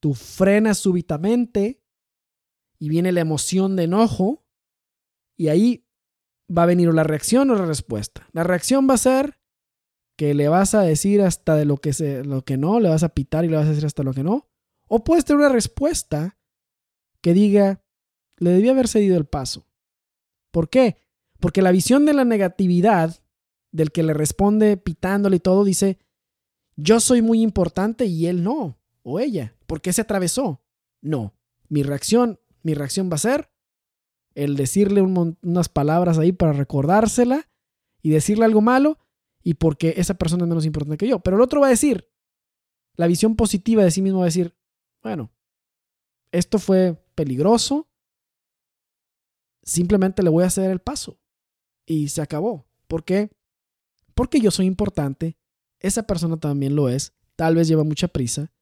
Tú 0.00 0.14
frenas 0.14 0.78
súbitamente. 0.78 1.82
Y 2.78 2.88
viene 2.88 3.12
la 3.12 3.20
emoción 3.20 3.76
de 3.76 3.84
enojo. 3.84 4.46
Y 5.36 5.48
ahí 5.48 5.83
va 6.50 6.64
a 6.64 6.66
venir 6.66 6.92
la 6.92 7.04
reacción 7.04 7.50
o 7.50 7.54
la 7.54 7.66
respuesta. 7.66 8.28
La 8.32 8.44
reacción 8.44 8.88
va 8.88 8.94
a 8.94 8.98
ser 8.98 9.38
que 10.16 10.34
le 10.34 10.48
vas 10.48 10.74
a 10.74 10.82
decir 10.82 11.22
hasta 11.22 11.56
de 11.56 11.64
lo 11.64 11.78
que, 11.78 11.92
se, 11.92 12.24
lo 12.24 12.44
que 12.44 12.56
no, 12.56 12.80
le 12.80 12.88
vas 12.88 13.02
a 13.02 13.08
pitar 13.10 13.44
y 13.44 13.48
le 13.48 13.56
vas 13.56 13.66
a 13.66 13.70
decir 13.70 13.86
hasta 13.86 14.02
lo 14.02 14.12
que 14.12 14.22
no. 14.22 14.48
O 14.86 15.02
puedes 15.02 15.24
tener 15.24 15.40
una 15.40 15.48
respuesta 15.48 16.38
que 17.20 17.34
diga, 17.34 17.82
le 18.36 18.50
debía 18.50 18.72
haber 18.72 18.88
cedido 18.88 19.16
el 19.16 19.24
paso. 19.24 19.66
¿Por 20.50 20.68
qué? 20.68 20.98
Porque 21.40 21.62
la 21.62 21.72
visión 21.72 22.06
de 22.06 22.14
la 22.14 22.24
negatividad, 22.24 23.22
del 23.72 23.90
que 23.90 24.02
le 24.02 24.14
responde 24.14 24.76
pitándole 24.76 25.36
y 25.36 25.40
todo, 25.40 25.64
dice, 25.64 25.98
yo 26.76 27.00
soy 27.00 27.22
muy 27.22 27.42
importante 27.42 28.06
y 28.06 28.26
él 28.26 28.42
no, 28.42 28.78
o 29.02 29.20
ella. 29.20 29.56
¿Por 29.66 29.80
qué 29.80 29.92
se 29.92 30.02
atravesó? 30.02 30.62
No. 31.00 31.34
Mi 31.68 31.82
reacción, 31.82 32.38
mi 32.62 32.74
reacción 32.74 33.10
va 33.10 33.16
a 33.16 33.18
ser 33.18 33.50
el 34.34 34.56
decirle 34.56 35.02
unas 35.02 35.68
palabras 35.68 36.18
ahí 36.18 36.32
para 36.32 36.52
recordársela 36.52 37.48
y 38.02 38.10
decirle 38.10 38.44
algo 38.44 38.60
malo 38.60 38.98
y 39.42 39.54
porque 39.54 39.94
esa 39.96 40.14
persona 40.14 40.44
es 40.44 40.48
menos 40.48 40.66
importante 40.66 40.96
que 40.96 41.08
yo. 41.08 41.20
Pero 41.20 41.36
el 41.36 41.42
otro 41.42 41.60
va 41.60 41.68
a 41.68 41.70
decir, 41.70 42.10
la 42.96 43.06
visión 43.06 43.36
positiva 43.36 43.84
de 43.84 43.90
sí 43.90 44.02
mismo 44.02 44.20
va 44.20 44.24
a 44.24 44.26
decir, 44.26 44.56
bueno, 45.02 45.32
esto 46.32 46.58
fue 46.58 46.96
peligroso, 47.14 47.88
simplemente 49.62 50.22
le 50.22 50.30
voy 50.30 50.44
a 50.44 50.50
ceder 50.50 50.70
el 50.70 50.80
paso. 50.80 51.18
Y 51.86 52.08
se 52.08 52.22
acabó. 52.22 52.66
¿Por 52.88 53.04
qué? 53.04 53.30
Porque 54.14 54.40
yo 54.40 54.50
soy 54.50 54.66
importante, 54.66 55.36
esa 55.80 56.04
persona 56.04 56.38
también 56.38 56.74
lo 56.74 56.88
es, 56.88 57.12
tal 57.36 57.56
vez 57.56 57.68
lleva 57.68 57.84
mucha 57.84 58.08
prisa, 58.08 58.52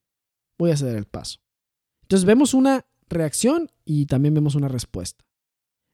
voy 0.58 0.70
a 0.70 0.76
ceder 0.76 0.96
el 0.96 1.06
paso. 1.06 1.40
Entonces 2.02 2.26
vemos 2.26 2.54
una 2.54 2.86
reacción 3.08 3.70
y 3.84 4.06
también 4.06 4.34
vemos 4.34 4.54
una 4.54 4.68
respuesta. 4.68 5.24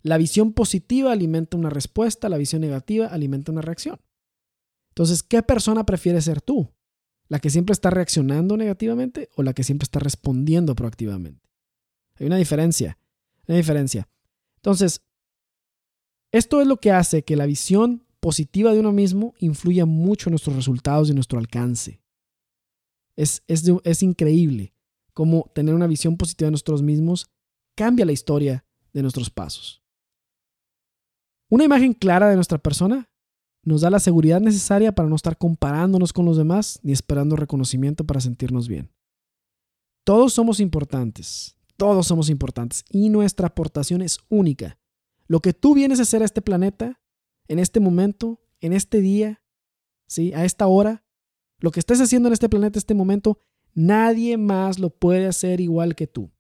La 0.03 0.19
visión 0.19 0.53
positiva 0.53 1.13
alimenta 1.13 1.57
una 1.57 1.71
respuesta, 1.71 2.29
la 2.29 2.39
visión 2.39 2.61
negativa 2.61 3.07
alimenta 3.07 3.53
una 3.53 3.63
reacción. 3.63 4.01
Entonces, 4.91 5.23
¿qué 5.23 5.43
persona 5.43 5.85
prefieres 5.85 6.25
ser 6.25 6.41
tú? 6.41 6.73
¿La 7.29 7.41
que 7.41 7.51
siempre 7.51 7.73
está 7.73 7.91
reaccionando 7.91 8.57
negativamente 8.57 9.29
o 9.37 9.43
la 9.43 9.53
que 9.53 9.65
siempre 9.65 9.85
está 9.85 9.99
respondiendo 9.99 10.75
proactivamente? 10.75 11.49
Hay 12.17 12.27
una 12.27 12.37
diferencia, 12.37 12.99
una 13.47 13.57
diferencia. 13.57 14.09
Entonces, 14.57 15.03
esto 16.33 16.61
es 16.61 16.67
lo 16.67 16.79
que 16.79 16.91
hace 16.91 17.23
que 17.23 17.37
la 17.37 17.47
visión 17.47 18.05
positiva 18.21 18.73
de 18.73 18.81
uno 18.81 18.93
mismo 18.93 19.35
influya 19.39 19.87
mucho 19.87 20.29
en 20.29 20.33
nuestros 20.33 20.57
resultados 20.57 21.09
y 21.09 21.13
en 21.13 21.17
nuestro 21.17 21.39
alcance. 21.39 22.01
Es, 23.17 23.43
es, 23.47 23.65
es 23.85 24.03
increíble 24.03 24.75
cómo 25.13 25.51
tener 25.55 25.75
una 25.75 25.87
visión 25.87 26.17
positiva 26.17 26.47
de 26.47 26.53
nosotros 26.53 26.83
mismos 26.83 27.31
cambia 27.75 28.05
la 28.05 28.13
historia 28.13 28.65
de 28.93 29.03
nuestros 29.03 29.31
pasos. 29.31 29.83
Una 31.51 31.65
imagen 31.65 31.95
clara 31.95 32.29
de 32.29 32.35
nuestra 32.35 32.59
persona 32.59 33.09
nos 33.63 33.81
da 33.81 33.91
la 33.91 34.01
seguridad 34.01 34.41
necesaria 34.41 34.95
para 34.95 35.09
no 35.09 35.17
estar 35.17 35.39
comparándonos 35.39 36.13
con 36.13 36.27
los 36.27 36.37
demás 36.37 36.79
ni 36.83 36.93
esperando 36.93 37.37
reconocimiento 37.37 38.05
para 38.05 38.21
sentirnos 38.21 38.69
bien. 38.69 38.91
Todos 40.05 40.33
somos 40.33 40.61
importantes, 40.61 41.57
todos 41.77 42.07
somos 42.07 42.29
importantes 42.31 42.85
y 42.91 43.09
nuestra 43.09 43.49
aportación 43.49 44.03
es 44.03 44.19
única. 44.29 44.79
Lo 45.27 45.41
que 45.41 45.53
tú 45.53 45.75
vienes 45.75 45.99
a 45.99 46.03
hacer 46.03 46.23
a 46.23 46.25
este 46.25 46.43
planeta, 46.43 47.01
en 47.49 47.59
este 47.59 47.81
momento, 47.81 48.41
en 48.61 48.73
este 48.73 49.01
día, 49.01 49.43
¿sí? 50.07 50.33
a 50.35 50.45
esta 50.45 50.67
hora, 50.67 51.05
lo 51.61 51.71
que 51.71 51.81
estés 51.81 52.01
haciendo 52.01 52.29
en 52.29 52.35
este 52.35 52.49
planeta, 52.49 52.77
en 52.77 52.81
este 52.81 52.95
momento, 52.95 53.39
nadie 53.75 54.37
más 54.37 54.79
lo 54.79 54.91
puede 54.91 55.27
hacer 55.27 55.61
igual 55.61 55.95
que 55.95 56.07
tú. 56.07 56.31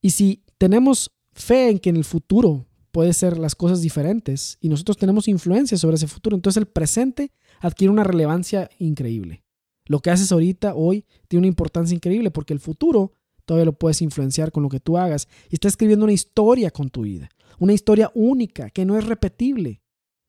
Y 0.00 0.10
si 0.10 0.44
tenemos 0.58 1.10
fe 1.32 1.70
en 1.70 1.78
que 1.78 1.90
en 1.90 1.96
el 1.96 2.04
futuro 2.04 2.66
puede 2.94 3.12
ser 3.12 3.38
las 3.38 3.56
cosas 3.56 3.82
diferentes 3.82 4.56
y 4.60 4.68
nosotros 4.68 4.96
tenemos 4.96 5.26
influencia 5.26 5.76
sobre 5.76 5.96
ese 5.96 6.06
futuro. 6.06 6.36
Entonces 6.36 6.60
el 6.60 6.68
presente 6.68 7.32
adquiere 7.58 7.90
una 7.90 8.04
relevancia 8.04 8.70
increíble. 8.78 9.42
Lo 9.86 9.98
que 9.98 10.10
haces 10.10 10.30
ahorita, 10.30 10.76
hoy, 10.76 11.04
tiene 11.26 11.40
una 11.40 11.48
importancia 11.48 11.92
increíble 11.92 12.30
porque 12.30 12.52
el 12.52 12.60
futuro 12.60 13.10
todavía 13.46 13.64
lo 13.64 13.76
puedes 13.76 14.00
influenciar 14.00 14.52
con 14.52 14.62
lo 14.62 14.68
que 14.68 14.78
tú 14.78 14.96
hagas 14.96 15.26
y 15.50 15.56
estás 15.56 15.72
escribiendo 15.72 16.04
una 16.04 16.12
historia 16.12 16.70
con 16.70 16.88
tu 16.88 17.02
vida, 17.02 17.28
una 17.58 17.72
historia 17.72 18.12
única 18.14 18.70
que 18.70 18.84
no 18.84 18.96
es 18.96 19.04
repetible. 19.04 19.82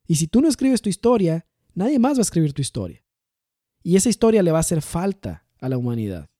Y 0.08 0.16
si 0.16 0.26
tú 0.26 0.42
no 0.42 0.48
escribes 0.48 0.82
tu 0.82 0.90
historia, 0.90 1.46
nadie 1.76 2.00
más 2.00 2.18
va 2.18 2.22
a 2.22 2.24
escribir 2.24 2.54
tu 2.54 2.64
historia. 2.64 3.06
Y 3.84 3.96
esa 3.96 4.10
historia 4.10 4.42
le 4.42 4.52
va 4.52 4.58
a 4.58 4.62
hacer 4.62 4.82
falta 4.82 5.46
a 5.60 5.70
la 5.70 5.78
humanidad. 5.78 6.32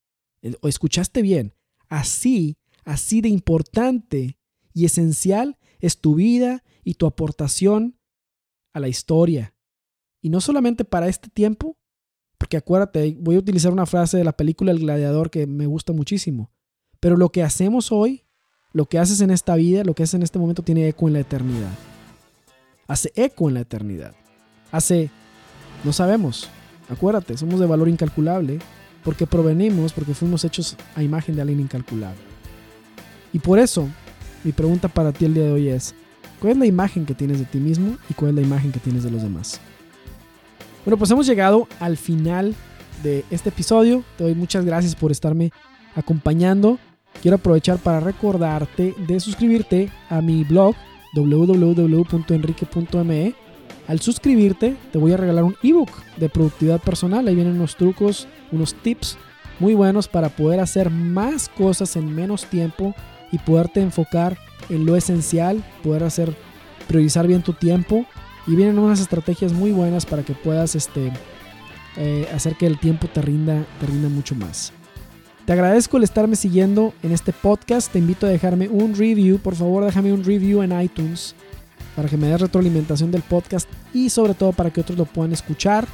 ¿O 0.62 0.68
escuchaste 0.68 1.22
bien? 1.22 1.54
Así, 1.88 2.58
así 2.84 3.22
de 3.22 3.30
importante 3.30 4.40
y 4.74 4.86
esencial 4.86 5.60
es 5.80 6.00
tu 6.00 6.16
vida 6.16 6.64
y 6.84 6.96
tu 6.96 7.06
aportación 7.06 7.98
a 8.74 8.80
la 8.80 8.88
historia. 8.88 9.54
Y 10.22 10.30
no 10.30 10.42
solamente 10.42 10.86
para 10.86 11.08
este 11.08 11.30
tiempo, 11.30 11.78
porque 12.38 12.58
acuérdate, 12.58 13.16
voy 13.20 13.36
a 13.36 13.40
utilizar 13.40 13.72
una 13.72 13.86
frase 13.86 14.18
de 14.18 14.24
la 14.24 14.36
película 14.36 14.72
El 14.72 14.80
Gladiador 14.80 15.30
que 15.30 15.48
me 15.48 15.66
gusta 15.66 15.94
muchísimo, 15.94 16.52
pero 17.00 17.18
lo 17.18 17.30
que 17.30 17.44
hacemos 17.44 17.92
hoy, 17.92 18.26
lo 18.74 18.86
que 18.86 19.00
haces 19.00 19.22
en 19.22 19.32
esta 19.32 19.56
vida, 19.56 19.84
lo 19.84 19.94
que 19.94 20.04
haces 20.04 20.16
en 20.16 20.24
este 20.24 20.40
momento 20.40 20.64
tiene 20.64 20.88
eco 20.88 21.08
en 21.08 21.14
la 21.14 21.22
eternidad. 21.22 21.72
Hace 22.88 23.12
eco 23.16 23.48
en 23.48 23.56
la 23.56 23.62
eternidad. 23.62 24.14
Hace, 24.72 25.10
no 25.84 25.94
sabemos, 25.94 26.50
acuérdate, 26.90 27.38
somos 27.38 27.60
de 27.60 27.66
valor 27.66 27.88
incalculable 27.88 28.60
porque 29.04 29.28
provenimos, 29.28 29.94
porque 29.94 30.14
fuimos 30.14 30.44
hechos 30.44 30.76
a 30.96 31.04
imagen 31.04 31.36
de 31.36 31.42
alguien 31.42 31.62
incalculable. 31.62 32.20
Y 33.32 33.40
por 33.40 33.60
eso 33.60 33.88
mi 34.46 34.52
pregunta 34.52 34.88
para 34.88 35.12
ti 35.12 35.26
el 35.26 35.34
día 35.34 35.46
de 35.46 35.52
hoy 35.52 35.70
es, 35.70 35.96
¿cuál 36.40 36.54
es 36.54 36.60
la 36.60 36.68
imagen 36.68 37.08
que 37.08 37.16
tienes 37.16 37.40
de 37.40 37.46
ti 37.46 37.58
mismo 37.58 37.98
y 38.10 38.14
cuál 38.14 38.30
es 38.30 38.36
la 38.36 38.44
imagen 38.44 38.72
que 38.72 38.80
tienes 38.80 39.02
de 39.04 39.10
los 39.10 39.24
demás? 39.24 39.60
Bueno, 40.86 40.98
pues 40.98 41.10
hemos 41.10 41.26
llegado 41.26 41.68
al 41.80 41.98
final 41.98 42.54
de 43.02 43.26
este 43.32 43.50
episodio. 43.50 44.04
Te 44.18 44.24
doy 44.24 44.36
muchas 44.36 44.64
gracias 44.64 44.96
por 44.96 45.12
estarme 45.12 45.52
acompañando. 45.96 46.78
Quiero 47.24 47.38
aprovechar 47.38 47.80
para 47.80 48.00
recordarte 48.00 48.94
de 49.08 49.20
suscribirte 49.20 49.90
a 50.10 50.22
mi 50.22 50.44
blog 50.44 50.76
www.enrique.me. 51.16 53.34
Al 53.88 54.00
suscribirte 54.00 54.78
te 54.92 55.00
voy 55.00 55.14
a 55.14 55.18
regalar 55.18 55.44
un 55.44 55.56
ebook 55.64 55.90
de 56.18 56.30
productividad 56.30 56.82
personal. 56.82 57.28
Ahí 57.28 57.34
vienen 57.34 57.56
unos 57.56 57.78
trucos, 57.78 58.28
unos 58.52 58.76
tips 58.76 59.18
muy 59.60 59.74
buenos 59.74 60.08
para 60.08 60.30
poder 60.30 60.60
hacer 60.60 60.92
más 60.92 61.50
cosas 61.50 61.96
en 61.96 62.14
menos 62.14 62.46
tiempo 62.46 62.94
y 63.32 63.38
poderte 63.40 63.82
enfocar 63.82 64.38
en 64.70 64.86
lo 64.86 64.96
esencial, 64.96 65.64
poder 65.84 66.04
hacer, 66.04 66.36
priorizar 66.88 67.28
bien 67.28 67.42
tu 67.42 67.54
tiempo. 67.54 68.06
Y 68.48 68.56
vienen 68.56 68.78
unas 68.78 69.00
estrategias 69.00 69.54
muy 69.54 69.72
buenas 69.72 70.06
para 70.06 70.22
que 70.22 70.34
puedas 70.34 70.76
este, 70.76 71.12
eh, 71.98 72.30
hacer 72.34 72.56
que 72.56 72.68
el 72.68 72.80
tiempo 72.80 73.08
te 73.08 73.22
rinda, 73.22 73.66
te 73.80 73.88
rinda 73.88 74.08
mucho 74.08 74.36
más. 74.36 74.72
Te 75.46 75.54
agradezco 75.54 75.98
el 75.98 76.04
estarme 76.04 76.36
siguiendo 76.36 76.94
en 77.02 77.12
este 77.12 77.34
podcast. 77.34 77.92
Te 77.92 78.00
invito 78.00 78.28
a 78.28 78.30
dejarme 78.30 78.68
un 78.70 78.96
review. 78.96 79.40
Por 79.40 79.56
favor, 79.56 79.84
déjame 79.84 80.14
un 80.14 80.24
review 80.24 80.62
en 80.62 80.80
iTunes 80.80 81.36
para 81.96 82.08
que 82.08 82.18
me 82.18 82.28
des 82.28 82.42
retroalimentación 82.42 83.10
del 83.10 83.22
podcast 83.22 83.70
y 83.94 84.10
sobre 84.10 84.34
todo 84.34 84.52
para 84.52 84.72
que 84.72 84.82
otros 84.82 84.98
lo 84.98 85.06
puedan 85.06 85.34
escuchar. 85.34 85.88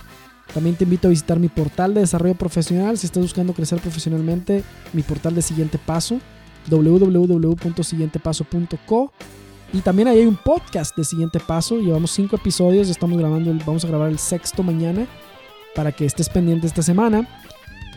También 0.54 0.76
te 0.76 0.84
invito 0.84 1.08
a 1.08 1.12
visitar 1.12 1.39
mi 1.39 1.48
portal 1.48 1.94
de 1.94 2.02
desarrollo 2.02 2.36
profesional 2.36 2.98
si 2.98 3.06
estás 3.06 3.24
buscando 3.24 3.54
crecer 3.54 3.80
profesionalmente, 3.80 4.63
mi 4.91 5.04
portal 5.04 5.36
de 5.36 5.41
siguiente 5.41 5.78
paso 5.78 6.20
www.siguientepaso.co. 6.69 9.12
Y 9.74 9.80
también 9.80 10.08
ahí 10.08 10.19
hay 10.19 10.26
un 10.26 10.36
podcast 10.36 10.95
de 10.97 11.04
Siguiente 11.04 11.39
Paso. 11.39 11.80
Llevamos 11.80 12.12
cinco 12.12 12.36
episodios. 12.36 12.89
Estamos 12.89 13.17
grabando, 13.17 13.54
vamos 13.65 13.86
a 13.86 13.88
grabar 13.88 14.10
el 14.10 14.19
sexto 14.19 14.63
mañana 14.63 15.08
para 15.76 15.91
que 15.91 16.06
estés 16.06 16.30
pendiente 16.30 16.67
esta 16.67 16.82
semana. 16.82 17.28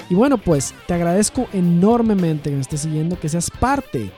Y 0.08 0.14
bueno, 0.14 0.38
pues 0.38 0.74
te 0.86 0.94
agradezco 0.94 1.48
enormemente 1.52 2.50
que 2.50 2.56
me 2.56 2.62
estés 2.62 2.82
siguiendo, 2.82 3.18
que 3.18 3.28
seas 3.28 3.50
parte 3.50 4.12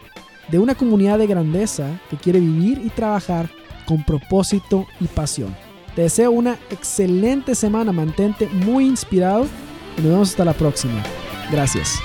de 0.49 0.59
una 0.59 0.75
comunidad 0.75 1.19
de 1.19 1.27
grandeza 1.27 2.01
que 2.11 2.17
quiere 2.17 2.41
vivir 2.41 2.81
y 2.85 2.91
trabajar 2.91 3.49
con 3.87 4.05
propósito 4.05 4.87
y 5.01 5.07
pasión. 5.07 5.55
Te 5.95 6.03
deseo 6.03 6.31
una 6.31 6.59
excelente 6.71 7.55
semana, 7.55 7.93
mantente 7.93 8.49
muy 8.49 8.87
inspirado 8.87 9.47
y 9.97 10.03
nos 10.03 10.11
vemos 10.11 10.31
hasta 10.31 10.45
la 10.45 10.53
próxima. 10.53 11.03
Gracias. 11.51 11.99